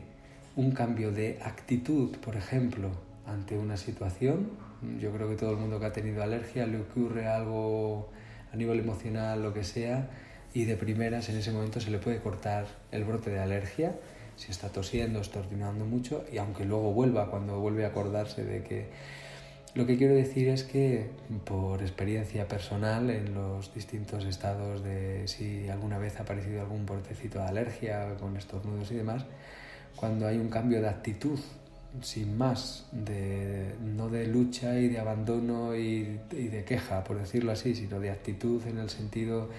un 0.56 0.72
cambio 0.72 1.12
de 1.12 1.39
actitud, 1.44 2.15
por 2.18 2.36
ejemplo, 2.36 2.89
ante 3.26 3.58
una 3.58 3.78
situación, 3.78 4.52
yo 5.00 5.12
creo 5.12 5.30
que 5.30 5.36
todo 5.36 5.52
el 5.52 5.58
mundo 5.58 5.80
que 5.80 5.86
ha 5.88 5.94
tenido 5.94 6.24
alergia 6.24 6.65
le 6.65 6.80
ocurre 6.80 7.28
algo 7.28 8.10
a 8.54 8.56
nivel 8.56 8.80
emocional, 8.80 9.41
lo 9.41 9.54
que 9.54 9.63
sea, 9.63 10.10
y 10.54 10.65
de 10.65 10.78
primeras 10.78 11.28
en 11.30 11.38
ese 11.38 11.52
momento 11.52 11.82
se 11.82 11.91
le 11.91 11.98
puede 11.98 12.20
cortar 12.20 12.68
el 12.91 13.04
brote 13.04 13.30
de 13.30 13.39
alergia 13.39 13.96
si 14.38 14.52
está 14.52 14.70
tosiendo, 14.70 15.20
estornudando 15.20 15.86
mucho, 15.86 16.26
y 16.32 16.38
aunque 16.38 16.65
luego 16.65 16.91
vuelva, 16.94 17.30
cuando 17.30 17.60
vuelve 17.60 17.86
a 17.86 17.89
acordarse 17.89 18.44
de 18.44 18.63
que... 18.63 18.89
Lo 19.76 19.86
que 19.86 19.98
quiero 19.98 20.13
decir 20.13 20.48
es 20.48 20.63
que 20.63 21.10
por 21.44 21.82
experiencia 21.82 22.48
personal 22.48 23.10
en 23.10 23.34
los 23.34 23.74
distintos 23.74 24.24
estados 24.24 24.82
de 24.82 25.28
si 25.28 25.68
alguna 25.68 25.98
vez 25.98 26.18
ha 26.18 26.24
aparecido 26.24 26.62
algún 26.62 26.86
brotecito 26.86 27.39
de 27.39 27.46
alergia 27.46 28.15
con 28.18 28.38
estornudos 28.38 28.89
y 28.91 28.96
demás, 28.96 29.26
cuando 29.95 30.27
hay 30.27 30.38
un 30.38 30.49
cambio 30.49 30.81
de 30.81 30.89
actitud 30.89 31.39
sin 32.01 32.38
más, 32.38 32.86
de, 32.91 33.75
no 33.81 34.10
de 34.10 34.27
lucha 34.27 34.77
y 34.77 34.89
de 34.89 34.99
abandono 34.99 35.75
y, 35.75 36.19
de 36.29 36.63
queja, 36.65 37.03
por 37.03 37.17
decirlo 37.17 37.51
así, 37.51 37.75
sino 37.75 37.99
de 37.99 38.12
actitud 38.12 38.65
en 38.67 38.77
el 38.77 38.89
sentido 38.89 39.49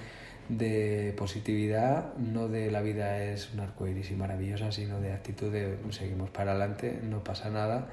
de 0.49 1.15
positividad, 1.17 2.15
no 2.17 2.49
de 2.49 2.71
la 2.71 2.81
vida 2.81 3.23
es 3.23 3.53
un 3.53 3.61
arco 3.61 3.87
iris 3.87 4.11
y 4.11 4.15
maravillosa, 4.15 4.71
sino 4.71 5.01
de 5.01 5.13
actitud 5.13 5.51
de 5.51 5.77
seguimos 5.91 6.31
para 6.31 6.53
adelante, 6.53 7.01
no 7.03 7.25
pasa 7.25 7.51
nada, 7.51 7.89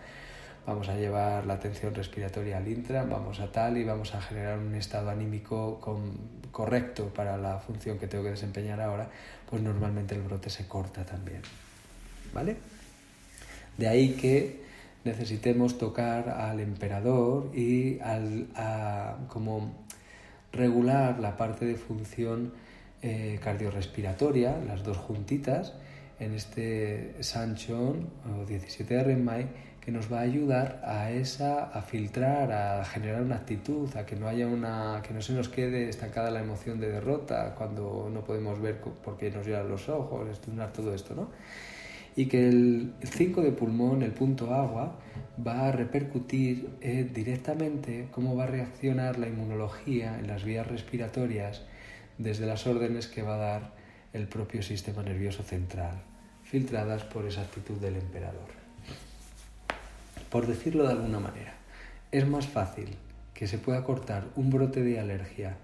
vamos 0.67 0.87
a 0.89 0.95
llevar 0.95 1.45
la 1.45 1.55
atención 1.55 1.95
respiratoria 1.95 2.57
al 2.57 2.67
intra, 2.67 3.05
vamos 3.05 3.39
a 3.39 3.51
tal 3.51 3.77
y 3.77 3.83
vamos 3.83 4.13
a 4.13 4.21
generar 4.21 4.59
un 4.59 4.75
estado 4.75 5.09
anímico 5.09 5.79
correcto 6.51 7.11
para 7.13 7.37
la 7.37 7.57
función 7.57 7.97
que 7.97 8.07
tengo 8.07 8.23
que 8.23 8.31
desempeñar 8.31 8.79
ahora, 8.81 9.09
pues 9.49 9.61
normalmente 9.61 10.13
el 10.13 10.21
brote 10.21 10.49
se 10.49 10.67
corta 10.67 11.03
también. 11.05 11.41
¿Vale? 12.33 12.57
De 13.77 13.87
ahí 13.87 14.13
que 14.13 14.63
necesitemos 15.03 15.77
tocar 15.77 16.29
al 16.29 16.59
emperador 16.59 17.51
y 17.55 17.99
al, 17.99 18.47
a, 18.55 19.17
como 19.27 19.73
regular 20.51 21.19
la 21.19 21.35
parte 21.35 21.65
de 21.65 21.75
función 21.75 22.53
eh, 23.01 23.39
cardiorrespiratoria, 23.43 24.57
las 24.65 24.83
dos 24.83 24.97
juntitas, 24.97 25.73
en 26.19 26.33
este 26.33 27.15
Sanchon 27.21 28.07
o 28.31 28.45
17 28.45 28.93
de 28.93 29.03
Renmai, 29.03 29.47
que 29.81 29.91
nos 29.91 30.11
va 30.11 30.19
a 30.19 30.21
ayudar 30.21 30.81
a 30.85 31.11
esa, 31.11 31.65
a 31.65 31.81
filtrar, 31.81 32.53
a 32.53 32.85
generar 32.85 33.21
una 33.21 33.35
actitud, 33.35 33.93
a 33.97 34.05
que 34.05 34.15
no 34.15 34.29
haya 34.29 34.47
una, 34.47 35.01
que 35.05 35.13
no 35.13 35.21
se 35.21 35.33
nos 35.33 35.49
quede 35.49 35.89
estancada 35.89 36.31
la 36.31 36.39
emoción 36.39 36.79
de 36.79 36.89
derrota 36.89 37.53
cuando 37.57 38.09
no 38.13 38.21
podemos 38.23 38.61
ver 38.61 38.79
porque 38.79 39.29
nos 39.29 39.45
llevan 39.45 39.67
los 39.67 39.89
ojos, 39.89 40.29
estudiar 40.29 40.71
todo 40.71 40.93
esto, 40.93 41.13
¿no? 41.13 41.27
Y 42.15 42.27
que 42.27 42.47
el 42.47 42.93
5 43.03 43.41
de 43.41 43.51
pulmón, 43.51 44.03
el 44.03 44.11
punto 44.11 44.53
agua, 44.53 44.99
va 45.45 45.67
a 45.67 45.71
repercutir 45.71 46.69
eh, 46.81 47.09
directamente 47.11 48.07
cómo 48.11 48.35
va 48.35 48.43
a 48.43 48.47
reaccionar 48.47 49.17
la 49.17 49.27
inmunología 49.27 50.19
en 50.19 50.27
las 50.27 50.43
vías 50.43 50.67
respiratorias 50.67 51.63
desde 52.17 52.45
las 52.45 52.67
órdenes 52.67 53.07
que 53.07 53.23
va 53.23 53.35
a 53.35 53.37
dar 53.37 53.73
el 54.13 54.27
propio 54.27 54.61
sistema 54.61 55.01
nervioso 55.01 55.41
central, 55.41 56.03
filtradas 56.43 57.03
por 57.03 57.25
esa 57.25 57.41
actitud 57.41 57.77
del 57.77 57.95
emperador. 57.95 58.47
Por 60.29 60.45
decirlo 60.45 60.83
de 60.83 60.93
alguna 60.93 61.19
manera, 61.19 61.55
es 62.11 62.27
más 62.27 62.47
fácil 62.47 62.89
que 63.33 63.47
se 63.47 63.57
pueda 63.57 63.83
cortar 63.83 64.25
un 64.35 64.51
brote 64.51 64.83
de 64.83 64.99
alergia 64.99 65.57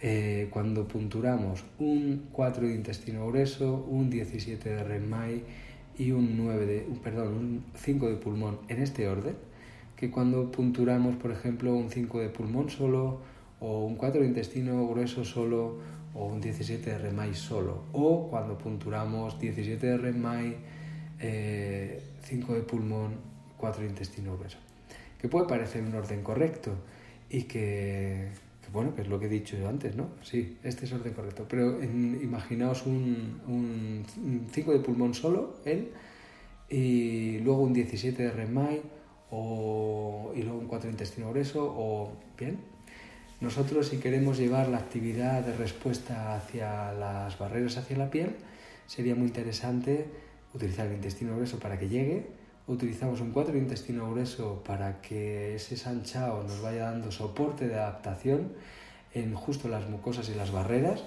eh, 0.00 0.48
cuando 0.50 0.86
punturamos 0.86 1.64
un 1.78 2.28
4 2.32 2.68
de 2.68 2.74
intestino 2.74 3.26
grueso, 3.26 3.86
un 3.88 4.10
17 4.10 4.68
de 4.68 4.84
Renmai, 4.84 5.42
y 5.98 6.12
un 6.12 6.36
9 6.36 6.66
de, 6.66 6.86
perdón, 7.02 7.28
un 7.34 7.64
5 7.74 8.08
de 8.08 8.16
pulmón 8.16 8.58
en 8.68 8.80
este 8.80 9.08
orden, 9.08 9.36
que 9.96 10.10
cuando 10.10 10.50
punturamos, 10.52 11.16
por 11.16 11.32
ejemplo, 11.32 11.74
un 11.74 11.90
5 11.90 12.20
de 12.20 12.28
pulmón 12.28 12.70
solo, 12.70 13.20
o 13.60 13.84
un 13.84 13.96
4 13.96 14.20
de 14.20 14.28
intestino 14.28 14.86
grueso 14.86 15.24
solo, 15.24 15.78
o 16.14 16.26
un 16.26 16.40
17 16.40 16.90
de 16.90 16.98
remai 16.98 17.34
solo, 17.34 17.82
o 17.92 18.28
cuando 18.30 18.56
punturamos 18.56 19.38
17 19.40 19.86
de 19.86 19.96
remai, 19.96 20.56
5 21.18 21.20
eh, 21.20 22.00
de 22.30 22.62
pulmón, 22.62 23.16
4 23.56 23.82
de 23.82 23.88
intestino 23.88 24.36
grueso. 24.36 24.58
Que 25.20 25.28
puede 25.28 25.46
parecer 25.46 25.82
un 25.82 25.94
orden 25.94 26.22
correcto 26.22 26.70
y 27.28 27.42
que, 27.42 28.28
bueno, 28.72 28.94
que 28.94 29.02
es 29.02 29.08
lo 29.08 29.18
que 29.18 29.26
he 29.26 29.28
dicho 29.28 29.56
yo 29.56 29.68
antes, 29.68 29.96
¿no? 29.96 30.08
Sí, 30.22 30.58
este 30.62 30.84
es 30.84 30.92
orden 30.92 31.12
correcto. 31.12 31.46
Pero 31.48 31.82
imaginaos 31.82 32.86
un, 32.86 34.04
5 34.50 34.72
de 34.72 34.78
pulmón 34.80 35.14
solo, 35.14 35.56
él, 35.64 35.90
y 36.68 37.38
luego 37.38 37.62
un 37.62 37.72
17 37.72 38.22
de 38.22 38.30
remai, 38.30 38.82
o, 39.30 40.32
y 40.34 40.42
luego 40.42 40.58
un 40.58 40.66
4 40.66 40.88
de 40.88 40.92
intestino 40.92 41.30
grueso, 41.30 41.64
o 41.64 42.12
bien. 42.38 42.58
Nosotros 43.40 43.88
si 43.88 43.98
queremos 43.98 44.38
llevar 44.38 44.68
la 44.68 44.78
actividad 44.78 45.44
de 45.44 45.56
respuesta 45.56 46.34
hacia 46.34 46.92
las 46.92 47.38
barreras 47.38 47.76
hacia 47.76 47.96
la 47.96 48.10
piel, 48.10 48.34
sería 48.86 49.14
muy 49.14 49.28
interesante 49.28 50.06
utilizar 50.54 50.86
el 50.86 50.94
intestino 50.94 51.36
grueso 51.36 51.58
para 51.58 51.78
que 51.78 51.88
llegue, 51.88 52.26
utilizamos 52.68 53.20
un 53.22 53.32
4 53.32 53.54
de 53.54 53.58
intestino 53.58 54.10
grueso 54.10 54.62
para 54.64 55.00
que 55.00 55.56
ese 55.56 55.76
sanchao 55.76 56.44
nos 56.44 56.60
vaya 56.60 56.90
dando 56.90 57.10
soporte 57.10 57.66
de 57.66 57.74
adaptación 57.74 58.52
en 59.14 59.34
justo 59.34 59.68
las 59.68 59.88
mucosas 59.88 60.28
y 60.28 60.34
las 60.34 60.52
barreras, 60.52 61.02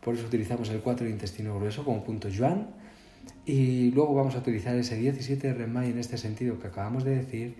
por 0.00 0.14
eso 0.14 0.26
utilizamos 0.26 0.70
el 0.70 0.80
4 0.80 1.06
de 1.06 1.12
intestino 1.12 1.56
grueso 1.56 1.84
como 1.84 2.04
punto 2.04 2.28
yuan, 2.28 2.68
y 3.44 3.90
luego 3.90 4.14
vamos 4.14 4.36
a 4.36 4.38
utilizar 4.38 4.76
ese 4.76 4.96
17 4.96 5.48
de 5.48 5.54
remai 5.54 5.90
en 5.90 5.98
este 5.98 6.16
sentido 6.16 6.60
que 6.60 6.68
acabamos 6.68 7.02
de 7.02 7.16
decir 7.16 7.56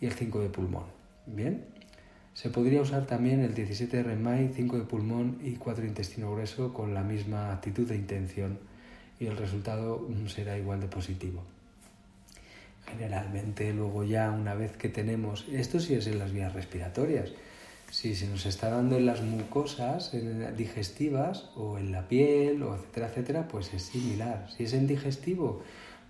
y 0.00 0.06
el 0.06 0.12
5 0.12 0.40
de 0.40 0.48
pulmón. 0.48 0.84
Bien, 1.26 1.66
se 2.32 2.48
podría 2.48 2.80
usar 2.80 3.06
también 3.06 3.40
el 3.40 3.54
17 3.54 3.98
de 3.98 4.02
remai, 4.02 4.50
5 4.54 4.78
de 4.78 4.84
pulmón 4.84 5.38
y 5.44 5.56
4 5.56 5.82
de 5.82 5.88
intestino 5.88 6.32
grueso 6.32 6.72
con 6.72 6.94
la 6.94 7.02
misma 7.02 7.52
actitud 7.52 7.86
de 7.86 7.96
intención 7.96 8.58
y 9.18 9.26
el 9.26 9.36
resultado 9.36 10.08
será 10.26 10.56
igual 10.56 10.80
de 10.80 10.88
positivo. 10.88 11.42
Generalmente 12.90 13.72
luego 13.72 14.04
ya 14.04 14.30
una 14.30 14.54
vez 14.54 14.76
que 14.76 14.88
tenemos, 14.88 15.46
esto 15.52 15.80
sí 15.80 15.94
es 15.94 16.06
en 16.06 16.18
las 16.18 16.32
vías 16.32 16.52
respiratorias, 16.52 17.32
si 17.90 18.14
se 18.14 18.28
nos 18.28 18.46
está 18.46 18.70
dando 18.70 18.96
en 18.96 19.06
las 19.06 19.20
mucosas 19.22 20.12
digestivas 20.56 21.50
o 21.56 21.76
en 21.78 21.90
la 21.90 22.06
piel, 22.06 22.62
o 22.62 22.76
etcétera, 22.76 23.08
etcétera, 23.08 23.48
pues 23.48 23.74
es 23.74 23.82
similar. 23.82 24.46
Si 24.56 24.62
es 24.64 24.72
en 24.74 24.86
digestivo, 24.86 25.62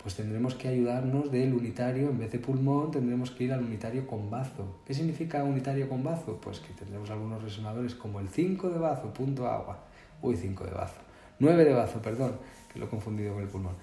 pues 0.03 0.14
tendremos 0.14 0.55
que 0.55 0.69
ayudarnos 0.69 1.31
del 1.33 1.55
unitario, 1.55 2.11
en 2.11 2.19
vez 2.19 2.33
de 2.33 2.38
pulmón, 2.38 2.90
tendremos 2.90 3.31
que 3.31 3.45
ir 3.45 3.53
al 3.53 3.62
unitario 3.62 4.07
con 4.07 4.31
bazo. 4.31 4.81
¿Qué 4.87 4.95
significa 4.95 5.43
unitario 5.43 5.88
con 5.88 6.03
bazo? 6.03 6.38
Pues 6.40 6.61
que 6.61 6.73
tendremos 6.75 7.11
algunos 7.11 7.43
resonadores 7.43 7.95
como 7.95 8.21
el 8.21 8.29
5 8.29 8.71
de 8.71 8.79
bazo, 8.79 9.12
punto 9.12 9.47
agua. 9.47 9.79
Uy, 10.23 10.37
5 10.37 10.64
de 10.64 10.71
bazo. 10.73 11.01
9 11.38 11.64
de 11.64 11.73
bazo, 11.73 12.03
perdón, 12.03 12.33
que 12.73 12.79
lo 12.79 12.87
he 12.87 12.88
confundido 12.88 13.35
con 13.35 13.43
el 13.43 13.49
pulmón. 13.49 13.75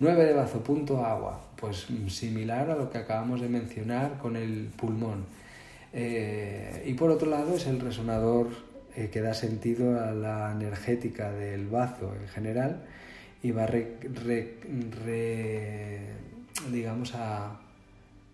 9 0.00 0.24
de 0.24 0.32
bazo, 0.32 0.62
punto 0.62 1.04
agua. 1.04 1.40
Pues 1.56 1.86
similar 2.08 2.70
a 2.70 2.76
lo 2.76 2.90
que 2.90 2.98
acabamos 2.98 3.40
de 3.40 3.48
mencionar 3.48 4.18
con 4.18 4.36
el 4.36 4.70
pulmón. 4.76 5.24
Eh, 5.92 6.84
y 6.86 6.94
por 6.94 7.10
otro 7.10 7.28
lado 7.28 7.54
es 7.54 7.66
el 7.66 7.80
resonador 7.80 8.48
eh, 8.94 9.08
que 9.10 9.20
da 9.20 9.34
sentido 9.34 10.00
a 10.00 10.12
la 10.12 10.52
energética 10.52 11.32
del 11.32 11.66
bazo 11.66 12.14
en 12.20 12.28
general 12.28 12.82
y 13.42 13.52
va 13.52 13.68
digamos 16.72 17.14
a, 17.14 17.60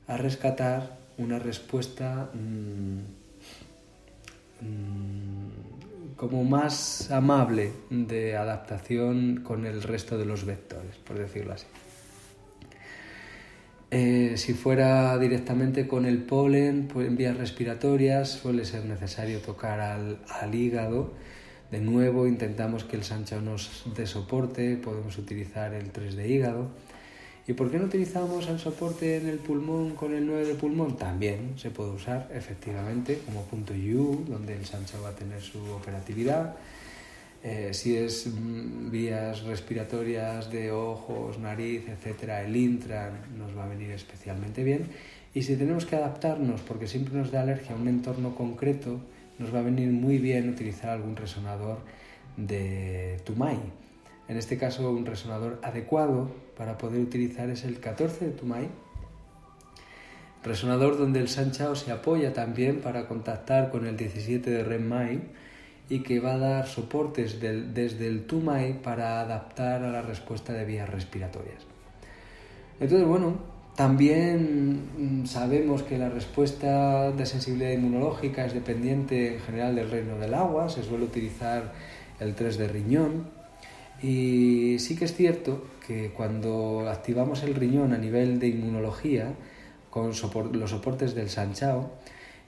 rescatar 0.08 0.98
una 1.18 1.38
respuesta 1.38 2.30
mm, 2.34 2.98
mm, 4.60 5.63
como 6.16 6.44
más 6.44 7.10
amable 7.10 7.72
de 7.90 8.36
adaptación 8.36 9.40
con 9.42 9.66
el 9.66 9.82
resto 9.82 10.16
de 10.18 10.26
los 10.26 10.44
vectores, 10.44 10.96
por 10.96 11.18
decirlo 11.18 11.54
así. 11.54 11.66
Eh, 13.96 14.36
si 14.36 14.54
fuera 14.54 15.16
directamente 15.18 15.86
con 15.86 16.04
el 16.04 16.18
polen, 16.18 16.88
pues 16.92 17.06
en 17.06 17.16
vías 17.16 17.36
respiratorias 17.36 18.28
suele 18.28 18.64
ser 18.64 18.84
necesario 18.86 19.38
tocar 19.38 19.78
al, 19.78 20.54
hígado. 20.54 21.12
De 21.70 21.80
nuevo 21.80 22.26
intentamos 22.26 22.82
que 22.82 22.96
el 22.96 23.04
sancho 23.04 23.40
nos 23.40 23.84
dé 23.94 24.06
soporte, 24.06 24.76
podemos 24.76 25.16
utilizar 25.18 25.74
el 25.74 25.92
3 25.92 26.16
de 26.16 26.28
hígado. 26.28 26.70
¿Y 27.46 27.52
por 27.52 27.70
qué 27.70 27.78
no 27.78 27.84
utilizamos 27.84 28.48
el 28.48 28.58
soporte 28.58 29.18
en 29.18 29.28
el 29.28 29.38
pulmón 29.38 29.94
con 29.94 30.14
el 30.14 30.26
9 30.26 30.46
de 30.46 30.54
pulmón? 30.54 30.96
También 30.96 31.58
se 31.58 31.70
puede 31.70 31.90
usar 31.90 32.30
efectivamente 32.32 33.20
como 33.26 33.42
punto 33.42 33.74
U, 33.74 34.24
donde 34.26 34.56
el 34.56 34.64
sancho 34.64 35.02
va 35.02 35.10
a 35.10 35.14
tener 35.14 35.42
su 35.42 35.58
operatividad. 35.72 36.56
Eh, 37.42 37.74
si 37.74 37.94
es 37.94 38.28
mm, 38.28 38.90
vías 38.90 39.42
respiratorias 39.42 40.50
de 40.50 40.72
ojos, 40.72 41.38
nariz, 41.38 41.86
etcétera, 41.86 42.42
el 42.42 42.56
intran 42.56 43.20
nos 43.36 43.54
va 43.54 43.64
a 43.64 43.68
venir 43.68 43.90
especialmente 43.90 44.64
bien. 44.64 44.86
Y 45.34 45.42
si 45.42 45.56
tenemos 45.56 45.84
que 45.84 45.96
adaptarnos, 45.96 46.62
porque 46.62 46.86
siempre 46.86 47.12
nos 47.12 47.30
da 47.30 47.42
alergia 47.42 47.76
a 47.76 47.78
un 47.78 47.88
entorno 47.88 48.34
concreto, 48.34 49.00
nos 49.38 49.54
va 49.54 49.58
a 49.58 49.62
venir 49.62 49.90
muy 49.90 50.16
bien 50.16 50.48
utilizar 50.48 50.88
algún 50.88 51.14
resonador 51.16 51.80
de 52.38 53.20
Tumai. 53.24 53.58
En 54.28 54.36
este 54.36 54.56
caso, 54.56 54.90
un 54.90 55.04
resonador 55.04 55.60
adecuado 55.62 56.30
para 56.56 56.78
poder 56.78 57.00
utilizar 57.00 57.50
es 57.50 57.64
el 57.64 57.78
14 57.80 58.26
de 58.26 58.30
Tumai, 58.32 58.68
resonador 60.42 60.98
donde 60.98 61.20
el 61.20 61.28
Sanchao 61.28 61.74
se 61.74 61.90
apoya 61.90 62.32
también 62.32 62.80
para 62.80 63.06
contactar 63.06 63.70
con 63.70 63.86
el 63.86 63.96
17 63.96 64.50
de 64.50 64.62
Renmai 64.64 65.22
y 65.88 66.00
que 66.00 66.20
va 66.20 66.34
a 66.34 66.38
dar 66.38 66.66
soportes 66.66 67.40
desde 67.40 68.06
el 68.06 68.26
TUMAI 68.26 68.82
para 68.82 69.20
adaptar 69.20 69.82
a 69.82 69.90
la 69.90 70.02
respuesta 70.02 70.52
de 70.52 70.64
vías 70.64 70.88
respiratorias. 70.88 71.62
Entonces, 72.80 73.06
bueno, 73.06 73.34
también 73.76 75.22
mm, 75.22 75.26
sabemos 75.26 75.82
que 75.82 75.98
la 75.98 76.08
respuesta 76.08 77.10
de 77.10 77.26
sensibilidad 77.26 77.72
inmunológica 77.72 78.44
es 78.44 78.54
dependiente 78.54 79.34
en 79.34 79.40
general 79.40 79.74
del 79.74 79.90
reino 79.90 80.16
del 80.16 80.34
agua, 80.34 80.68
se 80.68 80.82
suele 80.82 81.04
utilizar 81.04 81.72
el 82.20 82.34
3 82.34 82.58
de 82.58 82.68
riñón 82.68 83.43
y 84.04 84.78
sí 84.80 84.96
que 84.96 85.06
es 85.06 85.14
cierto 85.14 85.64
que 85.86 86.10
cuando 86.10 86.86
activamos 86.90 87.42
el 87.42 87.54
riñón 87.54 87.94
a 87.94 87.96
nivel 87.96 88.38
de 88.38 88.48
inmunología 88.48 89.32
con 89.88 90.08
los 90.08 90.70
soportes 90.70 91.14
del 91.14 91.30
Sanchao, 91.30 91.90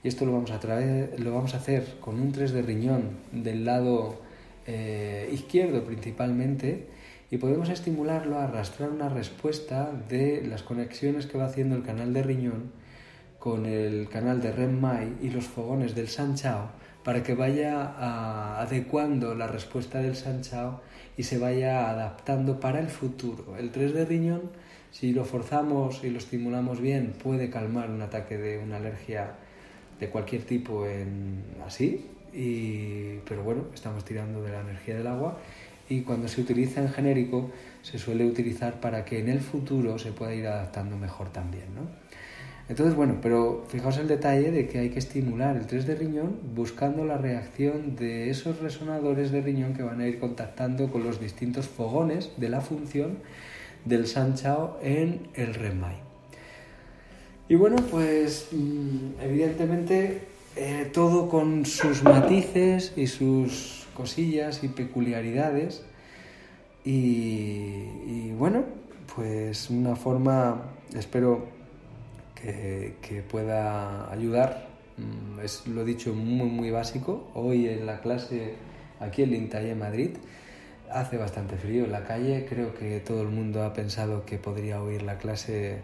y 0.05 0.09
esto 0.09 0.27
lo 0.27 0.33
vamos 0.33 0.51
a, 0.51 0.61
lo 1.16 1.33
vamos 1.33 1.55
a 1.55 1.57
hacer 1.57 1.97
con 1.99 2.21
un 2.21 2.31
3 2.31 2.53
de 2.53 2.61
riñón 2.61 3.16
del 3.33 3.64
lado 3.64 4.21
eh, 4.66 5.31
izquierdo 5.33 5.83
principalmente 5.83 6.88
y 7.31 7.38
podemos 7.38 7.71
estimularlo 7.71 8.37
a 8.37 8.45
arrastrar 8.45 8.90
una 8.90 9.09
respuesta 9.09 9.90
de 10.11 10.47
las 10.47 10.62
conexiones 10.62 11.25
que 11.25 11.38
va 11.38 11.47
haciendo 11.47 11.75
el 11.75 11.85
canal 11.85 12.12
de 12.12 12.23
riñón 12.23 12.73
con 13.38 13.64
el 13.64 14.11
canal 14.11 14.42
de 14.42 14.53
REM-MAI 14.53 15.16
y 15.23 15.31
los 15.31 15.47
fogones 15.47 15.95
del 15.95 16.09
Sanchao 16.09 16.69
para 17.07 17.23
que 17.23 17.37
vaya 17.37 18.59
adecuando 18.61 19.37
la 19.37 19.47
respuesta 19.47 20.01
del 20.01 20.16
Sanchao 20.16 20.81
y 21.16 21.23
se 21.23 21.38
vaya 21.38 21.88
adaptando 21.88 22.59
para 22.59 22.81
el 22.81 22.88
futuro. 22.88 23.57
El 23.57 23.71
3 23.71 23.95
de 23.95 24.05
riñón, 24.05 24.51
si 24.90 25.12
lo 25.12 25.25
forzamos 25.25 26.03
y 26.03 26.11
lo 26.11 26.19
estimulamos 26.19 26.81
bien, 26.81 27.12
puede 27.23 27.49
calmar 27.49 27.90
un 27.90 28.03
ataque 28.03 28.37
de 28.38 28.59
una 28.59 28.79
alergia 28.79 29.37
de 30.01 30.09
cualquier 30.09 30.42
tipo 30.42 30.85
así, 31.64 32.07
y, 32.35 33.19
pero 33.19 33.45
bueno, 33.45 33.66
estamos 33.73 34.05
tirando 34.05 34.42
de 34.42 34.51
la 34.51 34.62
energía 34.62 34.97
del 34.97 35.07
agua 35.07 35.38
y 35.88 36.01
cuando 36.01 36.27
se 36.27 36.40
utiliza 36.40 36.81
en 36.81 36.88
genérico 36.88 37.53
se 37.83 38.01
suele 38.01 38.27
utilizar 38.27 38.81
para 38.81 39.05
que 39.05 39.21
en 39.21 39.29
el 39.29 39.38
futuro 39.38 39.97
se 40.01 40.11
pueda 40.11 40.35
ir 40.35 40.49
adaptando 40.49 40.97
mejor 40.97 41.29
también, 41.31 41.73
¿no? 41.73 41.83
Entonces, 42.69 42.97
bueno, 42.97 43.19
pero 43.23 43.65
fijaos 43.69 43.97
el 43.99 44.09
detalle 44.09 44.51
de 44.51 44.67
que 44.67 44.81
hay 44.81 44.91
que 44.91 44.99
estimular 44.99 45.57
el 45.57 45.67
3 45.67 45.87
de 45.87 45.95
riñón 45.95 46.37
buscando 46.55 47.05
la 47.05 47.17
reacción 47.17 47.95
de 47.95 48.29
esos 48.31 48.59
resonadores 48.61 49.31
de 49.31 49.41
riñón 49.41 49.75
que 49.75 49.85
van 49.85 50.01
a 50.01 50.07
ir 50.07 50.19
contactando 50.19 50.91
con 50.91 51.05
los 51.05 51.21
distintos 51.21 51.69
fogones 51.69 52.33
de 52.37 52.49
la 52.49 52.61
función 52.61 53.19
del 53.85 54.09
Sanchao 54.09 54.79
en 54.83 55.29
el 55.35 55.55
REMAI. 55.55 55.97
Y 57.49 57.55
bueno, 57.55 57.77
pues 57.89 58.49
mm, 58.51 59.21
evidentemente 59.23 60.23
eh, 60.57 60.91
todo 60.93 61.29
con 61.29 61.67
sus 61.67 62.03
matices 62.03 62.95
y 62.97 63.07
sus 63.07 63.87
cosillas 63.95 64.65
y 64.65 64.69
peculiaridades. 64.69 65.85
Y, 66.85 68.31
bueno, 68.39 68.65
pues 69.15 69.71
una 69.71 69.97
forma, 69.97 70.63
espero 70.95 71.47
que, 72.47 73.23
pueda 73.29 74.11
ayudar. 74.11 74.69
Mm, 74.97 75.41
es 75.41 75.67
lo 75.67 75.85
dicho 75.85 76.15
muy, 76.15 76.49
muy 76.49 76.71
básico. 76.71 77.29
Hoy 77.35 77.69
en 77.69 77.87
la 77.87 78.01
clase 78.01 78.55
aquí 79.01 79.23
en 79.23 79.31
Lintalle, 79.31 79.75
Madrid, 79.75 80.11
hace 80.91 81.17
bastante 81.17 81.57
frío 81.57 81.85
en 81.85 81.93
la 81.93 82.05
calle. 82.05 82.47
Creo 82.49 82.75
que 82.75 83.01
todo 83.01 83.23
el 83.23 83.29
mundo 83.29 83.65
ha 83.65 83.73
pensado 83.73 84.25
que 84.25 84.39
podría 84.39 84.83
oír 84.83 85.03
la 85.03 85.19
clase 85.19 85.81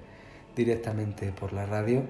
directamente 0.57 1.33
por 1.33 1.53
la 1.53 1.67
radio 1.67 2.03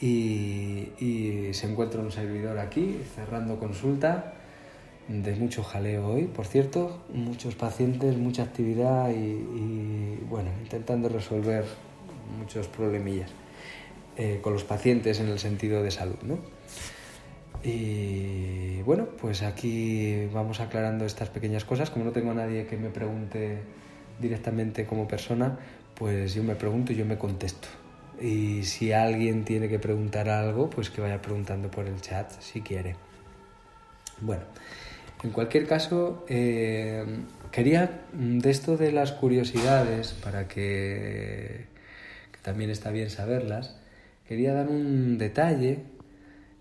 y, 0.00 0.92
y 0.98 1.50
se 1.52 1.70
encuentra 1.70 2.00
un 2.00 2.12
servidor 2.12 2.58
aquí 2.58 3.00
cerrando 3.14 3.58
consulta 3.58 4.34
de 5.08 5.36
mucho 5.36 5.62
jaleo 5.62 6.08
hoy, 6.08 6.24
por 6.24 6.46
cierto, 6.46 7.04
muchos 7.14 7.54
pacientes, 7.54 8.16
mucha 8.18 8.42
actividad 8.42 9.10
y, 9.10 9.14
y 9.14 10.26
bueno, 10.28 10.50
intentando 10.64 11.08
resolver 11.08 11.64
muchos 12.40 12.66
problemillas 12.66 13.30
eh, 14.16 14.40
con 14.42 14.52
los 14.52 14.64
pacientes 14.64 15.20
en 15.20 15.28
el 15.28 15.38
sentido 15.38 15.82
de 15.82 15.90
salud, 15.90 16.18
¿no? 16.22 16.38
Y 17.62 18.80
bueno, 18.82 19.08
pues 19.20 19.42
aquí 19.42 20.26
vamos 20.32 20.60
aclarando 20.60 21.04
estas 21.04 21.30
pequeñas 21.30 21.64
cosas. 21.64 21.90
Como 21.90 22.04
no 22.04 22.12
tengo 22.12 22.30
a 22.30 22.34
nadie 22.34 22.66
que 22.66 22.76
me 22.76 22.90
pregunte 22.90 23.58
directamente 24.20 24.86
como 24.86 25.08
persona, 25.08 25.58
pues 25.94 26.34
yo 26.34 26.44
me 26.44 26.54
pregunto 26.54 26.92
y 26.92 26.96
yo 26.96 27.04
me 27.04 27.18
contesto. 27.18 27.68
Y 28.20 28.62
si 28.62 28.92
alguien 28.92 29.44
tiene 29.44 29.68
que 29.68 29.78
preguntar 29.78 30.28
algo, 30.28 30.70
pues 30.70 30.90
que 30.90 31.00
vaya 31.00 31.20
preguntando 31.20 31.70
por 31.70 31.86
el 31.86 32.00
chat 32.00 32.30
si 32.40 32.60
quiere. 32.60 32.96
Bueno, 34.20 34.44
en 35.22 35.30
cualquier 35.30 35.66
caso, 35.66 36.24
eh, 36.28 37.04
quería 37.50 38.04
de 38.12 38.50
esto 38.50 38.76
de 38.76 38.92
las 38.92 39.12
curiosidades, 39.12 40.12
para 40.12 40.46
que 40.48 41.66
también 42.42 42.70
está 42.70 42.90
bien 42.90 43.10
saberlas, 43.10 43.76
quería 44.28 44.52
dar 44.52 44.68
un 44.68 45.18
detalle 45.18 45.84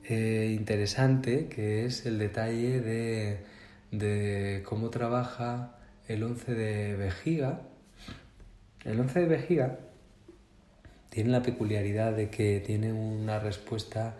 eh, 0.04 0.54
interesante, 0.56 1.48
que 1.48 1.86
es 1.86 2.06
el 2.06 2.20
detalle 2.20 2.80
de, 2.80 3.40
de 3.92 4.64
cómo 4.64 4.90
trabaja 4.90 5.78
el 6.08 6.24
11 6.24 6.54
de 6.54 6.96
vejiga. 6.96 7.62
El 8.84 9.00
11 9.00 9.22
de 9.22 9.26
vejiga 9.26 9.80
tiene 11.10 11.32
la 11.32 11.42
peculiaridad 11.42 12.14
de 12.14 12.30
que 12.30 12.60
tiene 12.60 12.94
una 12.94 13.40
respuesta 13.40 14.16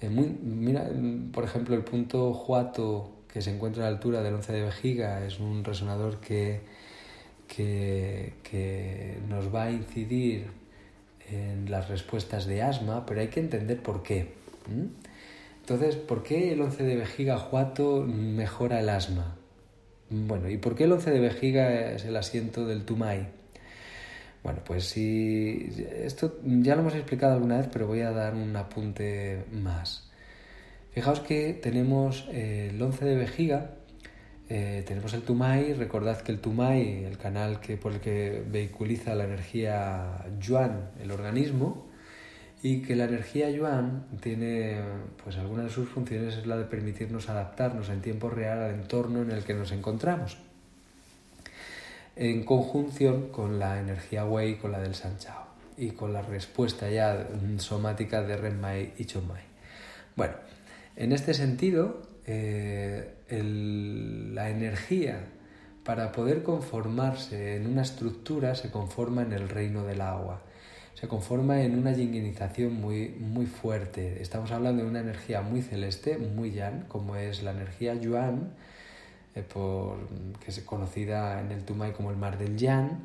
eh, 0.00 0.10
muy... 0.10 0.26
Mira, 0.26 0.90
por 1.32 1.44
ejemplo, 1.44 1.74
el 1.74 1.82
punto 1.82 2.34
Juato 2.34 3.12
que 3.32 3.40
se 3.40 3.54
encuentra 3.54 3.86
a 3.86 3.90
la 3.90 3.96
altura 3.96 4.22
del 4.22 4.34
11 4.34 4.52
de 4.52 4.62
vejiga 4.62 5.24
es 5.24 5.40
un 5.40 5.64
resonador 5.64 6.20
que, 6.20 6.60
que, 7.48 8.34
que 8.42 9.18
nos 9.28 9.54
va 9.54 9.64
a 9.64 9.70
incidir 9.70 10.65
en 11.30 11.70
las 11.70 11.88
respuestas 11.88 12.46
de 12.46 12.62
asma, 12.62 13.06
pero 13.06 13.20
hay 13.20 13.28
que 13.28 13.40
entender 13.40 13.82
por 13.82 14.02
qué. 14.02 14.34
Entonces, 15.60 15.96
¿por 15.96 16.22
qué 16.22 16.52
el 16.52 16.60
11 16.60 16.84
de 16.84 16.96
vejiga 16.96 17.38
Juato 17.38 18.02
mejora 18.02 18.80
el 18.80 18.88
asma? 18.88 19.36
Bueno, 20.10 20.48
¿y 20.48 20.58
por 20.58 20.76
qué 20.76 20.84
el 20.84 20.92
11 20.92 21.10
de 21.10 21.20
vejiga 21.20 21.90
es 21.92 22.04
el 22.04 22.16
asiento 22.16 22.66
del 22.66 22.84
Tumai? 22.84 23.28
Bueno, 24.44 24.60
pues 24.64 24.84
si 24.84 25.68
esto 26.02 26.38
ya 26.44 26.76
lo 26.76 26.82
hemos 26.82 26.94
explicado 26.94 27.32
alguna 27.32 27.58
vez, 27.58 27.68
pero 27.72 27.88
voy 27.88 28.02
a 28.02 28.12
dar 28.12 28.34
un 28.34 28.54
apunte 28.54 29.44
más. 29.50 30.08
Fijaos 30.92 31.18
que 31.18 31.52
tenemos 31.52 32.28
el 32.32 32.80
11 32.80 33.04
de 33.04 33.16
vejiga, 33.16 33.75
eh, 34.48 34.84
tenemos 34.86 35.12
el 35.14 35.22
Tumai, 35.22 35.74
recordad 35.74 36.20
que 36.20 36.32
el 36.32 36.40
Tumai, 36.40 37.04
el 37.04 37.18
canal 37.18 37.60
que, 37.60 37.76
por 37.76 37.92
el 37.92 38.00
que 38.00 38.44
vehiculiza 38.46 39.14
la 39.14 39.24
energía 39.24 40.24
Yuan, 40.40 40.90
el 41.02 41.10
organismo, 41.10 41.86
y 42.62 42.82
que 42.82 42.96
la 42.96 43.04
energía 43.04 43.50
Yuan 43.50 44.06
tiene, 44.20 44.80
pues 45.22 45.36
alguna 45.36 45.64
de 45.64 45.70
sus 45.70 45.88
funciones 45.88 46.36
es 46.36 46.46
la 46.46 46.56
de 46.56 46.64
permitirnos 46.64 47.28
adaptarnos 47.28 47.88
en 47.90 48.00
tiempo 48.00 48.30
real 48.30 48.62
al 48.62 48.74
entorno 48.74 49.22
en 49.22 49.30
el 49.30 49.44
que 49.44 49.54
nos 49.54 49.72
encontramos 49.72 50.38
en 52.16 52.44
conjunción 52.44 53.28
con 53.28 53.58
la 53.58 53.78
energía 53.78 54.24
Wei, 54.24 54.56
con 54.56 54.72
la 54.72 54.80
del 54.80 54.94
Sanchao 54.94 55.46
y 55.76 55.90
con 55.90 56.14
la 56.14 56.22
respuesta 56.22 56.88
ya 56.90 57.28
somática 57.58 58.22
de 58.22 58.36
Renmai 58.36 58.94
y 58.96 59.04
Chonmai. 59.04 59.42
Bueno, 60.16 60.34
en 60.96 61.12
este 61.12 61.34
sentido, 61.34 62.02
eh, 62.26 63.15
la 63.28 64.50
energía 64.50 65.20
para 65.84 66.12
poder 66.12 66.42
conformarse 66.42 67.56
en 67.56 67.66
una 67.66 67.82
estructura 67.82 68.54
se 68.54 68.70
conforma 68.70 69.22
en 69.22 69.32
el 69.32 69.48
reino 69.48 69.84
del 69.84 70.00
agua, 70.00 70.42
se 70.94 71.08
conforma 71.08 71.62
en 71.62 71.78
una 71.78 71.92
yinginización 71.92 72.74
muy, 72.80 73.10
muy 73.10 73.46
fuerte. 73.46 74.22
Estamos 74.22 74.50
hablando 74.50 74.82
de 74.82 74.88
una 74.88 75.00
energía 75.00 75.42
muy 75.42 75.62
celeste, 75.62 76.18
muy 76.18 76.52
yan, 76.52 76.86
como 76.88 77.16
es 77.16 77.42
la 77.42 77.50
energía 77.50 77.94
yuan, 77.94 78.52
eh, 79.34 79.42
por, 79.42 79.98
que 80.42 80.50
es 80.50 80.58
conocida 80.60 81.40
en 81.40 81.52
el 81.52 81.64
Tumai 81.64 81.92
como 81.92 82.10
el 82.10 82.16
mar 82.16 82.38
del 82.38 82.56
Yan, 82.56 83.04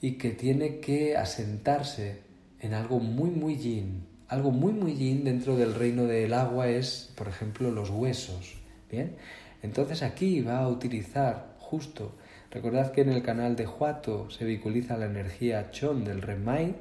y 0.00 0.12
que 0.12 0.30
tiene 0.30 0.78
que 0.78 1.16
asentarse 1.16 2.20
en 2.60 2.74
algo 2.74 3.00
muy, 3.00 3.30
muy 3.30 3.56
yin. 3.56 4.06
Algo 4.28 4.52
muy, 4.52 4.72
muy 4.72 4.94
yin 4.94 5.24
dentro 5.24 5.56
del 5.56 5.74
reino 5.74 6.04
del 6.04 6.32
agua 6.32 6.68
es, 6.68 7.12
por 7.16 7.28
ejemplo, 7.28 7.70
los 7.70 7.90
huesos. 7.90 8.54
Bien, 8.90 9.16
entonces 9.64 10.02
aquí 10.02 10.42
va 10.42 10.58
a 10.58 10.68
utilizar 10.68 11.54
justo. 11.58 12.14
Recordad 12.50 12.92
que 12.92 13.00
en 13.00 13.08
el 13.08 13.22
canal 13.22 13.56
de 13.56 13.66
Huato 13.66 14.28
se 14.30 14.44
vehiculiza 14.44 14.98
la 14.98 15.06
energía 15.06 15.70
Chon 15.70 16.04
del 16.04 16.20
Remai, 16.20 16.74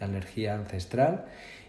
la 0.00 0.06
energía 0.06 0.54
ancestral, 0.54 1.26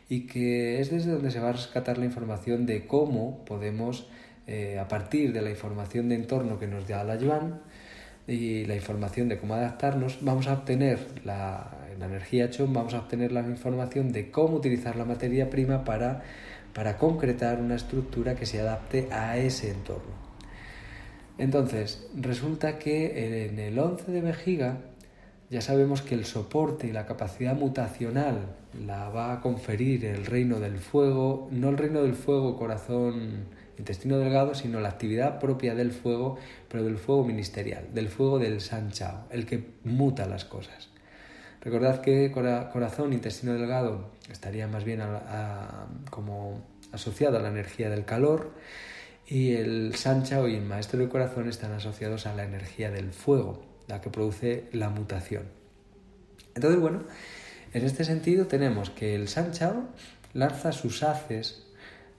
y 0.07 0.27
que 0.27 0.79
es 0.79 0.89
desde 0.89 1.11
donde 1.11 1.29
se 1.29 1.41
va 1.41 1.49
a 1.49 1.51
rescatar 1.51 1.97
la 1.97 2.05
información 2.05 2.65
de 2.65 2.87
cómo 2.87 3.43
podemos 3.43 4.07
eh, 4.47 4.79
a 4.79 4.87
partir 4.87 5.33
de 5.33 5.41
la 5.41 5.49
información 5.49 6.07
de 6.07 6.15
entorno 6.15 6.57
que 6.57 6.67
nos 6.67 6.87
da 6.87 7.03
la 7.03 7.17
Yuan 7.17 7.59
y 8.25 8.63
la 8.63 8.75
información 8.75 9.27
de 9.27 9.37
cómo 9.37 9.55
adaptarnos, 9.55 10.19
vamos 10.21 10.47
a 10.47 10.53
obtener 10.53 10.99
la, 11.25 11.69
la 11.99 12.05
energía 12.05 12.49
Chon, 12.49 12.71
vamos 12.71 12.93
a 12.93 12.99
obtener 12.99 13.33
la 13.33 13.41
información 13.41 14.13
de 14.13 14.31
cómo 14.31 14.55
utilizar 14.55 14.95
la 14.95 15.03
materia 15.03 15.49
prima 15.49 15.83
para, 15.83 16.23
para 16.73 16.97
concretar 16.97 17.59
una 17.59 17.75
estructura 17.75 18.35
que 18.35 18.45
se 18.45 18.61
adapte 18.61 19.09
a 19.11 19.37
ese 19.37 19.69
entorno. 19.71 20.30
Entonces, 21.41 22.07
resulta 22.15 22.77
que 22.77 23.47
en 23.47 23.57
el 23.57 23.79
11 23.79 24.11
de 24.11 24.21
vejiga 24.21 24.77
ya 25.49 25.59
sabemos 25.59 26.03
que 26.03 26.13
el 26.13 26.25
soporte 26.25 26.85
y 26.85 26.91
la 26.91 27.07
capacidad 27.07 27.55
mutacional 27.55 28.55
la 28.85 29.09
va 29.09 29.33
a 29.33 29.41
conferir 29.41 30.05
el 30.05 30.27
reino 30.27 30.59
del 30.59 30.77
fuego, 30.77 31.49
no 31.49 31.69
el 31.69 31.79
reino 31.79 32.03
del 32.03 32.13
fuego 32.13 32.55
corazón 32.57 33.45
intestino 33.79 34.19
delgado, 34.19 34.53
sino 34.53 34.79
la 34.81 34.89
actividad 34.89 35.39
propia 35.39 35.73
del 35.73 35.91
fuego, 35.91 36.37
pero 36.69 36.83
del 36.83 36.97
fuego 36.97 37.25
ministerial, 37.25 37.87
del 37.91 38.09
fuego 38.09 38.37
del 38.37 38.61
San 38.61 38.91
Chao, 38.91 39.25
el 39.31 39.47
que 39.47 39.65
muta 39.83 40.27
las 40.27 40.45
cosas. 40.45 40.89
Recordad 41.61 42.01
que 42.01 42.31
corazón, 42.31 43.13
intestino 43.13 43.53
delgado 43.53 44.11
estaría 44.31 44.67
más 44.67 44.83
bien 44.83 45.01
como 46.11 46.61
asociado 46.91 47.39
a 47.39 47.41
la 47.41 47.49
energía 47.49 47.89
del 47.89 48.05
calor 48.05 48.51
y 49.31 49.53
el 49.53 49.95
San 49.95 50.23
Chao 50.23 50.49
y 50.49 50.55
el 50.55 50.65
maestro 50.65 50.99
del 50.99 51.07
corazón 51.07 51.47
están 51.47 51.71
asociados 51.71 52.25
a 52.25 52.35
la 52.35 52.43
energía 52.43 52.91
del 52.91 53.13
fuego, 53.13 53.63
la 53.87 54.01
que 54.01 54.09
produce 54.09 54.65
la 54.73 54.89
mutación. 54.89 55.43
Entonces, 56.53 56.81
bueno, 56.81 57.03
en 57.73 57.85
este 57.85 58.03
sentido 58.03 58.47
tenemos 58.47 58.89
que 58.89 59.15
el 59.15 59.29
San 59.29 59.53
Chao 59.53 59.85
lanza 60.33 60.73
sus 60.73 61.01
haces 61.03 61.65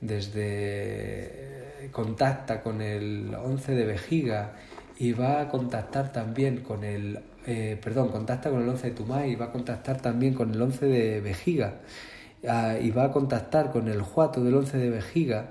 desde 0.00 1.90
contacta 1.92 2.62
con 2.62 2.80
el 2.80 3.34
11 3.34 3.74
de 3.74 3.84
vejiga 3.84 4.54
y 4.98 5.12
va 5.12 5.42
a 5.42 5.48
contactar 5.50 6.12
también 6.12 6.62
con 6.62 6.82
el 6.82 7.20
eh, 7.46 7.78
perdón, 7.82 8.08
contacta 8.08 8.48
con 8.48 8.62
el 8.62 8.68
11 8.70 8.88
de 8.88 8.94
Tumay 8.94 9.32
y 9.32 9.34
va 9.34 9.46
a 9.46 9.52
contactar 9.52 10.00
también 10.00 10.32
con 10.32 10.54
el 10.54 10.62
11 10.62 10.86
de 10.86 11.20
vejiga 11.20 11.80
ah, 12.48 12.78
y 12.80 12.90
va 12.90 13.04
a 13.04 13.12
contactar 13.12 13.70
con 13.70 13.88
el 13.88 14.00
juato 14.00 14.42
del 14.42 14.54
11 14.54 14.78
de 14.78 14.88
vejiga 14.88 15.50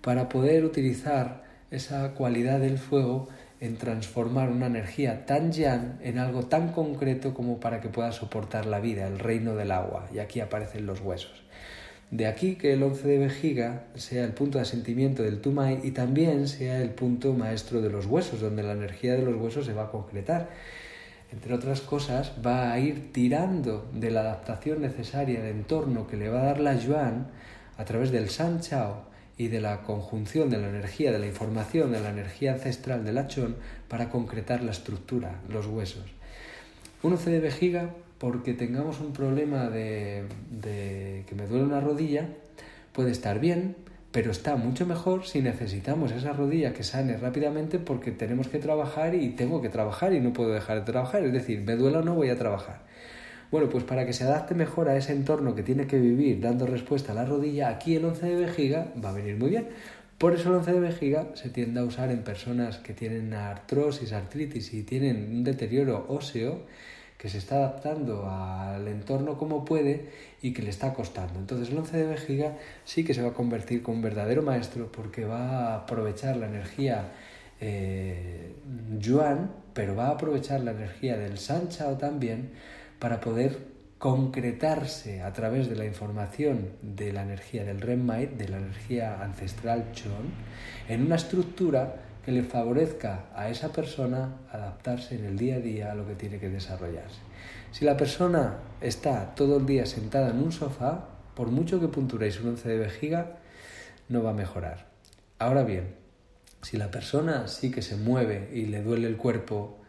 para 0.00 0.28
poder 0.28 0.64
utilizar 0.64 1.44
esa 1.70 2.12
cualidad 2.12 2.60
del 2.60 2.78
fuego 2.78 3.28
en 3.60 3.76
transformar 3.76 4.50
una 4.50 4.66
energía 4.66 5.26
tan 5.26 5.52
yan 5.52 5.98
en 6.02 6.18
algo 6.18 6.44
tan 6.44 6.72
concreto 6.72 7.34
como 7.34 7.60
para 7.60 7.80
que 7.80 7.88
pueda 7.88 8.10
soportar 8.10 8.66
la 8.66 8.80
vida, 8.80 9.06
el 9.06 9.18
reino 9.18 9.54
del 9.54 9.70
agua. 9.70 10.08
Y 10.12 10.18
aquí 10.18 10.40
aparecen 10.40 10.86
los 10.86 11.00
huesos. 11.00 11.42
De 12.10 12.26
aquí 12.26 12.56
que 12.56 12.72
el 12.72 12.82
11 12.82 13.06
de 13.06 13.18
vejiga 13.18 13.84
sea 13.94 14.24
el 14.24 14.32
punto 14.32 14.58
de 14.58 14.62
asentimiento 14.62 15.22
del 15.22 15.40
Tumai 15.40 15.80
y 15.84 15.92
también 15.92 16.48
sea 16.48 16.80
el 16.80 16.90
punto 16.90 17.34
maestro 17.34 17.82
de 17.82 17.90
los 17.90 18.06
huesos, 18.06 18.40
donde 18.40 18.64
la 18.64 18.72
energía 18.72 19.14
de 19.14 19.22
los 19.22 19.36
huesos 19.36 19.66
se 19.66 19.74
va 19.74 19.84
a 19.84 19.90
concretar. 19.90 20.48
Entre 21.30 21.54
otras 21.54 21.82
cosas, 21.82 22.32
va 22.44 22.72
a 22.72 22.80
ir 22.80 23.12
tirando 23.12 23.88
de 23.92 24.10
la 24.10 24.22
adaptación 24.22 24.80
necesaria 24.80 25.40
de 25.40 25.50
entorno 25.50 26.08
que 26.08 26.16
le 26.16 26.30
va 26.30 26.40
a 26.40 26.46
dar 26.46 26.60
la 26.60 26.74
Yuan 26.74 27.28
a 27.76 27.84
través 27.84 28.10
del 28.10 28.30
San 28.30 28.60
Chao 28.60 29.09
y 29.40 29.48
de 29.48 29.62
la 29.62 29.80
conjunción 29.80 30.50
de 30.50 30.58
la 30.58 30.68
energía, 30.68 31.12
de 31.12 31.18
la 31.18 31.26
información, 31.26 31.92
de 31.92 32.00
la 32.00 32.10
energía 32.10 32.52
ancestral 32.52 33.06
del 33.06 33.16
Achón 33.16 33.56
para 33.88 34.10
concretar 34.10 34.62
la 34.62 34.70
estructura, 34.70 35.40
los 35.48 35.66
huesos. 35.66 36.04
Un 37.02 37.12
11 37.12 37.30
de 37.30 37.40
vejiga 37.40 37.90
porque 38.18 38.52
tengamos 38.52 39.00
un 39.00 39.14
problema 39.14 39.70
de, 39.70 40.26
que 41.26 41.34
me 41.34 41.46
duele 41.46 41.64
una 41.64 41.80
rodilla, 41.80 42.28
puede 42.92 43.12
estar 43.12 43.40
bien, 43.40 43.76
pero 44.12 44.30
está 44.30 44.56
mucho 44.56 44.84
mejor 44.84 45.24
si 45.24 45.40
necesitamos 45.40 46.12
esa 46.12 46.34
rodilla 46.34 46.74
que 46.74 46.84
sane 46.84 47.16
rápidamente 47.16 47.78
porque 47.78 48.10
tenemos 48.10 48.48
que 48.48 48.58
trabajar 48.58 49.14
y 49.14 49.30
tengo 49.30 49.62
que 49.62 49.70
trabajar 49.70 50.12
y 50.12 50.20
no 50.20 50.34
puedo 50.34 50.50
dejar 50.50 50.80
de 50.80 50.92
trabajar. 50.92 51.24
Es 51.24 51.32
decir, 51.32 51.62
me 51.62 51.76
duela 51.76 52.00
o 52.00 52.02
no 52.02 52.14
voy 52.14 52.28
a 52.28 52.36
trabajar. 52.36 52.82
Bueno, 53.50 53.68
pues 53.68 53.82
para 53.82 54.06
que 54.06 54.12
se 54.12 54.24
adapte 54.24 54.54
mejor 54.54 54.88
a 54.88 54.96
ese 54.96 55.12
entorno 55.12 55.56
que 55.56 55.64
tiene 55.64 55.88
que 55.88 55.98
vivir 55.98 56.40
dando 56.40 56.66
respuesta 56.66 57.12
a 57.12 57.14
la 57.16 57.24
rodilla, 57.24 57.68
aquí 57.68 57.96
el 57.96 58.04
11 58.04 58.26
de 58.26 58.36
vejiga 58.36 58.92
va 59.04 59.10
a 59.10 59.12
venir 59.12 59.36
muy 59.36 59.50
bien. 59.50 59.68
Por 60.18 60.34
eso 60.34 60.50
el 60.50 60.56
11 60.56 60.72
de 60.74 60.80
vejiga 60.80 61.26
se 61.34 61.48
tiende 61.48 61.80
a 61.80 61.84
usar 61.84 62.12
en 62.12 62.22
personas 62.22 62.76
que 62.78 62.92
tienen 62.92 63.34
artrosis, 63.34 64.12
artritis 64.12 64.72
y 64.72 64.84
tienen 64.84 65.30
un 65.32 65.44
deterioro 65.44 66.06
óseo 66.08 66.60
que 67.18 67.28
se 67.28 67.38
está 67.38 67.56
adaptando 67.56 68.30
al 68.30 68.86
entorno 68.86 69.36
como 69.36 69.64
puede 69.64 70.10
y 70.42 70.52
que 70.52 70.62
le 70.62 70.70
está 70.70 70.94
costando. 70.94 71.38
Entonces 71.38 71.70
el 71.70 71.78
11 71.78 71.96
de 71.96 72.06
vejiga 72.06 72.56
sí 72.84 73.04
que 73.04 73.14
se 73.14 73.22
va 73.22 73.30
a 73.30 73.34
convertir 73.34 73.82
como 73.82 73.96
un 73.96 74.02
verdadero 74.02 74.42
maestro 74.42 74.92
porque 74.92 75.24
va 75.24 75.72
a 75.72 75.76
aprovechar 75.78 76.36
la 76.36 76.46
energía 76.46 77.08
eh, 77.60 78.52
yuan, 78.98 79.50
pero 79.74 79.96
va 79.96 80.06
a 80.06 80.10
aprovechar 80.12 80.60
la 80.60 80.70
energía 80.70 81.16
del 81.16 81.36
San 81.38 81.68
Chao 81.68 81.98
también 81.98 82.50
para 83.00 83.20
poder 83.20 83.70
concretarse 83.98 85.22
a 85.22 85.32
través 85.32 85.68
de 85.68 85.76
la 85.76 85.84
información 85.84 86.70
de 86.80 87.12
la 87.12 87.22
energía 87.22 87.64
del 87.64 87.80
Renmai, 87.80 88.26
de 88.26 88.48
la 88.48 88.58
energía 88.58 89.22
ancestral 89.22 89.92
Chon, 89.92 90.32
en 90.88 91.04
una 91.04 91.16
estructura 91.16 91.96
que 92.24 92.32
le 92.32 92.42
favorezca 92.42 93.26
a 93.34 93.48
esa 93.48 93.72
persona 93.72 94.36
adaptarse 94.52 95.16
en 95.16 95.24
el 95.24 95.36
día 95.36 95.56
a 95.56 95.60
día 95.60 95.92
a 95.92 95.94
lo 95.94 96.06
que 96.06 96.14
tiene 96.14 96.38
que 96.38 96.48
desarrollarse. 96.48 97.20
Si 97.72 97.84
la 97.84 97.96
persona 97.96 98.58
está 98.80 99.34
todo 99.34 99.58
el 99.58 99.66
día 99.66 99.86
sentada 99.86 100.30
en 100.30 100.38
un 100.38 100.52
sofá, 100.52 101.08
por 101.34 101.48
mucho 101.48 101.80
que 101.80 101.88
punturéis 101.88 102.40
un 102.40 102.50
once 102.50 102.68
de 102.68 102.78
vejiga, 102.78 103.38
no 104.08 104.22
va 104.22 104.30
a 104.30 104.34
mejorar. 104.34 104.86
Ahora 105.38 105.62
bien, 105.62 105.94
si 106.62 106.76
la 106.76 106.90
persona 106.90 107.48
sí 107.48 107.70
que 107.70 107.82
se 107.82 107.96
mueve 107.96 108.50
y 108.52 108.66
le 108.66 108.82
duele 108.82 109.08
el 109.08 109.16
cuerpo, 109.16 109.79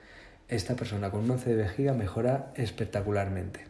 esta 0.51 0.75
persona 0.75 1.09
con 1.09 1.21
un 1.21 1.31
once 1.31 1.49
de 1.49 1.55
vejiga 1.55 1.93
mejora 1.93 2.51
espectacularmente. 2.55 3.61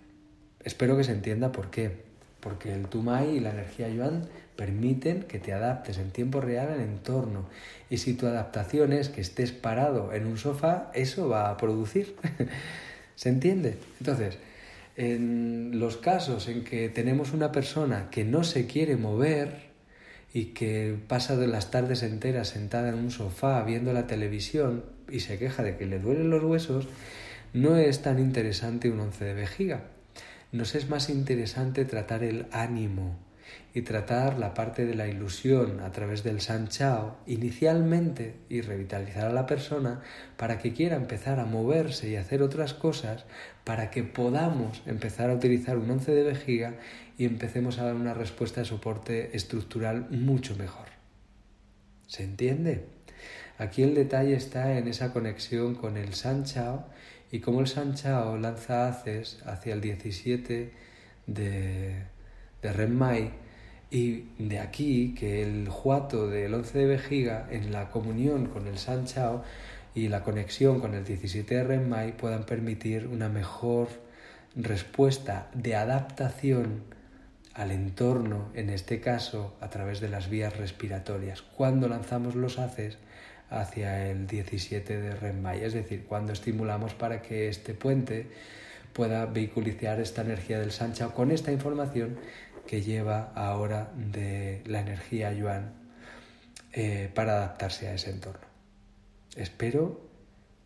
Espero 0.64 0.98
que 0.98 1.04
se 1.04 1.12
entienda 1.14 1.52
por 1.52 1.70
qué. 1.70 2.10
Porque 2.40 2.74
el 2.74 2.88
Tumai 2.88 3.38
y 3.38 3.40
la 3.40 3.52
energía 3.52 3.88
Yuan 3.88 4.24
permiten 4.56 5.22
que 5.24 5.40
te 5.40 5.54
adaptes 5.54 6.00
en 6.00 6.10
tiempo 6.10 6.42
real 6.42 6.70
al 6.70 6.82
entorno. 6.82 7.48
Y 7.92 7.98
si 7.98 8.16
tu 8.16 8.26
adaptación 8.26 8.94
es 8.94 9.10
que 9.10 9.22
estés 9.22 9.52
parado 9.52 10.12
en 10.12 10.26
un 10.26 10.40
sofá, 10.40 10.90
eso 10.96 11.30
va 11.30 11.52
a 11.52 11.58
producir. 11.58 12.16
¿Se 13.16 13.30
entiende? 13.30 13.78
Entonces, 14.00 14.40
en 14.96 15.80
los 15.80 15.98
casos 15.98 16.48
en 16.48 16.64
que 16.64 16.90
tenemos 16.90 17.32
una 17.32 17.52
persona 17.52 18.10
que 18.10 18.26
no 18.26 18.44
se 18.44 18.66
quiere 18.66 18.98
mover 18.98 19.70
y 20.34 20.46
que 20.46 20.98
pasa 21.08 21.36
las 21.36 21.70
tardes 21.70 22.02
enteras 22.02 22.50
sentada 22.50 22.90
en 22.90 22.96
un 22.96 23.12
sofá 23.12 23.62
viendo 23.64 23.94
la 23.94 24.08
televisión 24.08 24.84
y 25.12 25.20
se 25.20 25.38
queja 25.38 25.64
de 25.64 25.78
que 25.78 25.86
le 25.86 26.00
duelen 26.00 26.30
los 26.30 26.44
huesos, 26.44 26.88
no 27.54 27.76
es 27.76 28.02
tan 28.02 28.20
interesante 28.20 28.90
un 28.90 29.00
once 29.00 29.26
de 29.26 29.34
vejiga 29.34 29.84
nos 30.52 30.76
es 30.76 30.90
más 30.90 31.10
interesante 31.10 31.86
tratar 31.86 32.24
el 32.24 32.46
ánimo 32.52 33.18
y 33.74 33.84
tratar 33.84 34.38
la 34.38 34.54
parte 34.54 34.86
de 34.86 34.96
la 34.96 35.08
ilusión 35.08 35.80
a 35.80 35.92
través 35.94 36.24
del 36.24 36.42
San 36.42 36.68
Chao 36.68 37.18
inicialmente 37.26 38.36
y 38.50 38.60
revitalizar 38.60 39.28
a 39.28 39.34
la 39.34 39.46
persona 39.46 40.02
para 40.36 40.60
que 40.60 40.74
quiera 40.74 40.98
empezar 40.98 41.40
a 41.40 41.46
moverse 41.46 42.10
y 42.10 42.18
hacer 42.18 42.42
otras 42.42 42.74
cosas 42.74 43.26
para 43.64 43.92
que 43.92 44.04
podamos 44.04 44.82
empezar 44.86 45.30
a 45.30 45.36
utilizar 45.36 45.78
un 45.78 45.90
once 45.90 46.12
de 46.12 46.24
vejiga 46.24 46.76
y 47.18 47.24
empecemos 47.24 47.80
a 47.80 47.86
dar 47.86 47.96
una 47.96 48.14
respuesta 48.14 48.60
de 48.60 48.66
soporte 48.66 49.36
estructural 49.36 50.08
mucho 50.10 50.56
mejor. 50.58 50.88
¿Se 52.08 52.24
entiende? 52.24 52.86
Aquí 53.62 53.84
el 53.84 53.94
detalle 53.94 54.34
está 54.34 54.76
en 54.80 54.88
esa 54.88 55.14
conexión 55.14 55.76
con 55.76 55.96
el 55.96 56.16
San 56.16 56.46
Chao 56.46 56.84
y 57.32 57.42
como 57.42 57.60
el 57.60 57.68
San 57.68 57.94
Chao 57.94 58.36
lanza 58.36 58.88
haces 58.88 59.38
hacia 59.46 59.74
el 59.74 59.82
17 59.82 60.72
de, 61.28 62.04
de 62.64 62.74
Renmai, 62.74 63.30
y 63.92 64.24
de 64.40 64.58
aquí 64.58 65.14
que 65.14 65.44
el 65.44 65.70
juato 65.70 66.28
del 66.28 66.56
11 66.56 66.80
de 66.80 66.86
vejiga 66.88 67.48
en 67.52 67.72
la 67.72 67.92
comunión 67.92 68.48
con 68.48 68.66
el 68.66 68.80
San 68.80 69.06
Chao 69.06 69.44
y 69.94 70.08
la 70.08 70.24
conexión 70.24 70.80
con 70.80 70.96
el 70.96 71.06
17 71.06 71.54
de 71.54 71.64
Renmai 71.64 72.18
puedan 72.18 72.48
permitir 72.48 73.06
una 73.06 73.30
mejor 73.30 73.90
respuesta 74.56 75.52
de 75.54 75.76
adaptación 75.76 76.82
al 77.54 77.70
entorno, 77.70 78.50
en 78.56 78.72
este 78.72 79.02
caso 79.02 79.56
a 79.62 79.70
través 79.70 80.02
de 80.02 80.10
las 80.10 80.32
vías 80.32 80.58
respiratorias. 80.58 81.44
Cuando 81.44 81.88
lanzamos 81.88 82.34
los 82.34 82.58
haces, 82.58 82.98
hacia 83.52 84.10
el 84.10 84.26
17 84.26 85.00
de 85.00 85.16
Renmai, 85.16 85.64
es 85.64 85.74
decir, 85.74 86.06
cuando 86.06 86.34
estimulamos 86.34 86.94
para 86.94 87.22
que 87.22 87.50
este 87.50 87.74
puente 87.74 88.28
pueda 88.94 89.26
vehiculizar 89.26 90.00
esta 90.00 90.22
energía 90.22 90.60
del 90.60 90.72
Sanchao 90.72 91.14
con 91.14 91.32
esta 91.32 91.52
información 91.52 92.18
que 92.66 92.82
lleva 92.82 93.32
ahora 93.36 93.92
de 93.96 94.62
la 94.66 94.80
energía 94.80 95.34
Yuan 95.34 95.74
eh, 96.74 97.10
para 97.14 97.34
adaptarse 97.34 97.88
a 97.88 97.94
ese 97.94 98.12
entorno. 98.12 98.48
Espero 99.36 100.00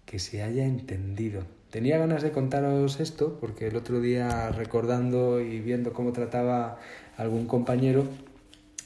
que 0.05 0.19
se 0.19 0.43
haya 0.43 0.65
entendido. 0.65 1.43
Tenía 1.71 1.97
ganas 1.97 2.21
de 2.21 2.31
contaros 2.31 2.99
esto 2.99 3.37
porque 3.39 3.67
el 3.67 3.75
otro 3.75 3.99
día 3.99 4.49
recordando 4.49 5.41
y 5.41 5.59
viendo 5.59 5.93
cómo 5.93 6.13
trataba 6.13 6.77
algún 7.17 7.47
compañero, 7.47 8.07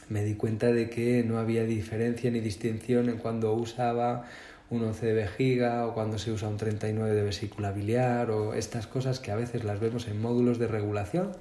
me 0.09 0.23
di 0.23 0.35
cuenta 0.35 0.71
de 0.71 0.89
que 0.89 1.23
no 1.23 1.37
había 1.37 1.63
diferencia 1.63 2.31
ni 2.31 2.39
distinción 2.39 3.09
en 3.09 3.17
cuando 3.17 3.53
usaba 3.53 4.25
un 4.69 4.83
11 4.83 5.05
de 5.05 5.13
vejiga 5.13 5.87
o 5.87 5.93
cuando 5.93 6.17
se 6.17 6.31
usa 6.31 6.47
un 6.47 6.57
39 6.57 7.13
de 7.13 7.23
vesícula 7.23 7.71
biliar 7.71 8.31
o 8.31 8.53
estas 8.53 8.87
cosas 8.87 9.19
que 9.19 9.31
a 9.31 9.35
veces 9.35 9.63
las 9.63 9.79
vemos 9.79 10.07
en 10.07 10.21
módulos 10.21 10.59
de 10.59 10.67
regulación. 10.67 11.31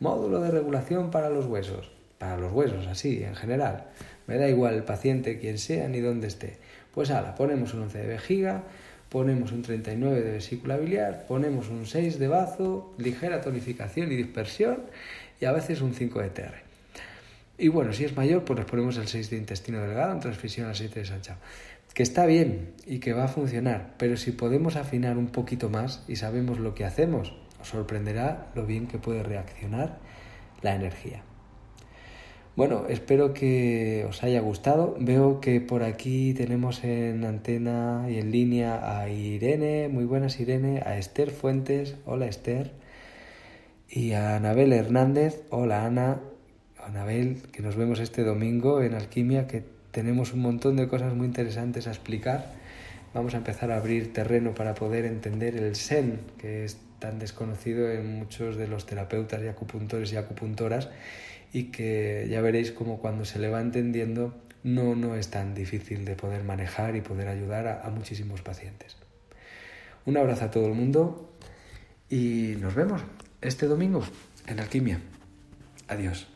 Módulo 0.00 0.40
de 0.40 0.50
regulación 0.50 1.10
para 1.10 1.30
los 1.30 1.46
huesos. 1.46 1.90
Para 2.18 2.36
los 2.36 2.52
huesos, 2.52 2.86
así, 2.86 3.22
en 3.22 3.34
general. 3.34 3.84
Me 4.26 4.36
da 4.38 4.48
igual 4.48 4.74
el 4.74 4.82
paciente, 4.84 5.38
quien 5.38 5.58
sea, 5.58 5.88
ni 5.88 6.00
dónde 6.00 6.26
esté. 6.26 6.58
Pues 6.94 7.10
ahora, 7.10 7.34
ponemos 7.34 7.74
un 7.74 7.82
11 7.82 7.98
de 7.98 8.06
vejiga, 8.06 8.64
ponemos 9.10 9.52
un 9.52 9.62
39 9.62 10.22
de 10.22 10.32
vesícula 10.32 10.76
biliar, 10.76 11.26
ponemos 11.28 11.68
un 11.68 11.86
6 11.86 12.18
de 12.18 12.28
bazo, 12.28 12.94
ligera 12.98 13.40
tonificación 13.40 14.10
y 14.12 14.16
dispersión 14.16 14.80
y 15.40 15.44
a 15.44 15.52
veces 15.52 15.80
un 15.80 15.94
5 15.94 16.20
de 16.20 16.30
TR. 16.30 16.65
Y 17.58 17.68
bueno, 17.68 17.92
si 17.92 18.04
es 18.04 18.16
mayor, 18.16 18.44
pues 18.44 18.58
les 18.58 18.68
ponemos 18.68 18.96
el 18.98 19.08
6 19.08 19.30
de 19.30 19.36
intestino 19.36 19.80
delgado 19.80 20.12
en 20.12 20.20
transfisión 20.20 20.68
aceite 20.68 21.00
de 21.00 21.06
Sanchao. 21.06 21.36
Que 21.94 22.02
está 22.02 22.26
bien 22.26 22.74
y 22.86 22.98
que 22.98 23.14
va 23.14 23.24
a 23.24 23.28
funcionar, 23.28 23.94
pero 23.96 24.18
si 24.18 24.32
podemos 24.32 24.76
afinar 24.76 25.16
un 25.16 25.28
poquito 25.28 25.70
más 25.70 26.04
y 26.06 26.16
sabemos 26.16 26.58
lo 26.58 26.74
que 26.74 26.84
hacemos, 26.84 27.34
os 27.58 27.68
sorprenderá 27.68 28.50
lo 28.54 28.66
bien 28.66 28.86
que 28.86 28.98
puede 28.98 29.22
reaccionar 29.22 29.98
la 30.60 30.74
energía. 30.74 31.22
Bueno, 32.54 32.86
espero 32.88 33.32
que 33.32 34.06
os 34.08 34.22
haya 34.22 34.40
gustado. 34.40 34.96
Veo 34.98 35.40
que 35.40 35.60
por 35.60 35.82
aquí 35.82 36.34
tenemos 36.34 36.84
en 36.84 37.24
antena 37.24 38.06
y 38.08 38.18
en 38.18 38.30
línea 38.30 38.98
a 38.98 39.08
Irene, 39.08 39.88
muy 39.88 40.04
buenas 40.04 40.40
Irene, 40.40 40.82
a 40.84 40.96
Esther 40.98 41.30
Fuentes, 41.30 41.96
hola 42.06 42.26
Esther, 42.26 42.72
y 43.88 44.12
a 44.12 44.36
Anabel 44.36 44.72
Hernández, 44.72 45.42
hola 45.50 45.84
Ana, 45.84 46.20
Anabel, 46.86 47.42
que 47.52 47.62
nos 47.62 47.76
vemos 47.76 47.98
este 47.98 48.22
domingo 48.22 48.80
en 48.82 48.94
Alquimia, 48.94 49.46
que 49.46 49.64
tenemos 49.90 50.32
un 50.32 50.40
montón 50.40 50.76
de 50.76 50.88
cosas 50.88 51.14
muy 51.14 51.26
interesantes 51.26 51.86
a 51.86 51.90
explicar. 51.90 52.46
Vamos 53.12 53.34
a 53.34 53.38
empezar 53.38 53.70
a 53.72 53.76
abrir 53.76 54.12
terreno 54.12 54.54
para 54.54 54.74
poder 54.74 55.04
entender 55.04 55.56
el 55.56 55.74
Sen, 55.74 56.20
que 56.38 56.64
es 56.64 56.78
tan 56.98 57.18
desconocido 57.18 57.90
en 57.90 58.18
muchos 58.18 58.56
de 58.56 58.68
los 58.68 58.86
terapeutas 58.86 59.42
y 59.42 59.48
acupuntores 59.48 60.12
y 60.12 60.16
acupuntoras, 60.16 60.88
y 61.52 61.64
que 61.64 62.26
ya 62.30 62.40
veréis 62.40 62.72
como 62.72 62.98
cuando 62.98 63.24
se 63.24 63.38
le 63.38 63.48
va 63.48 63.60
entendiendo 63.60 64.34
no, 64.62 64.94
no 64.94 65.14
es 65.14 65.28
tan 65.28 65.54
difícil 65.54 66.04
de 66.04 66.14
poder 66.14 66.44
manejar 66.44 66.96
y 66.96 67.00
poder 67.00 67.28
ayudar 67.28 67.66
a, 67.66 67.82
a 67.82 67.90
muchísimos 67.90 68.42
pacientes. 68.42 68.96
Un 70.04 70.16
abrazo 70.16 70.44
a 70.44 70.50
todo 70.50 70.66
el 70.66 70.74
mundo 70.74 71.32
y 72.10 72.54
nos 72.60 72.74
vemos 72.74 73.02
este 73.40 73.66
domingo 73.66 74.04
en 74.46 74.60
Alquimia. 74.60 75.00
Adiós. 75.88 76.35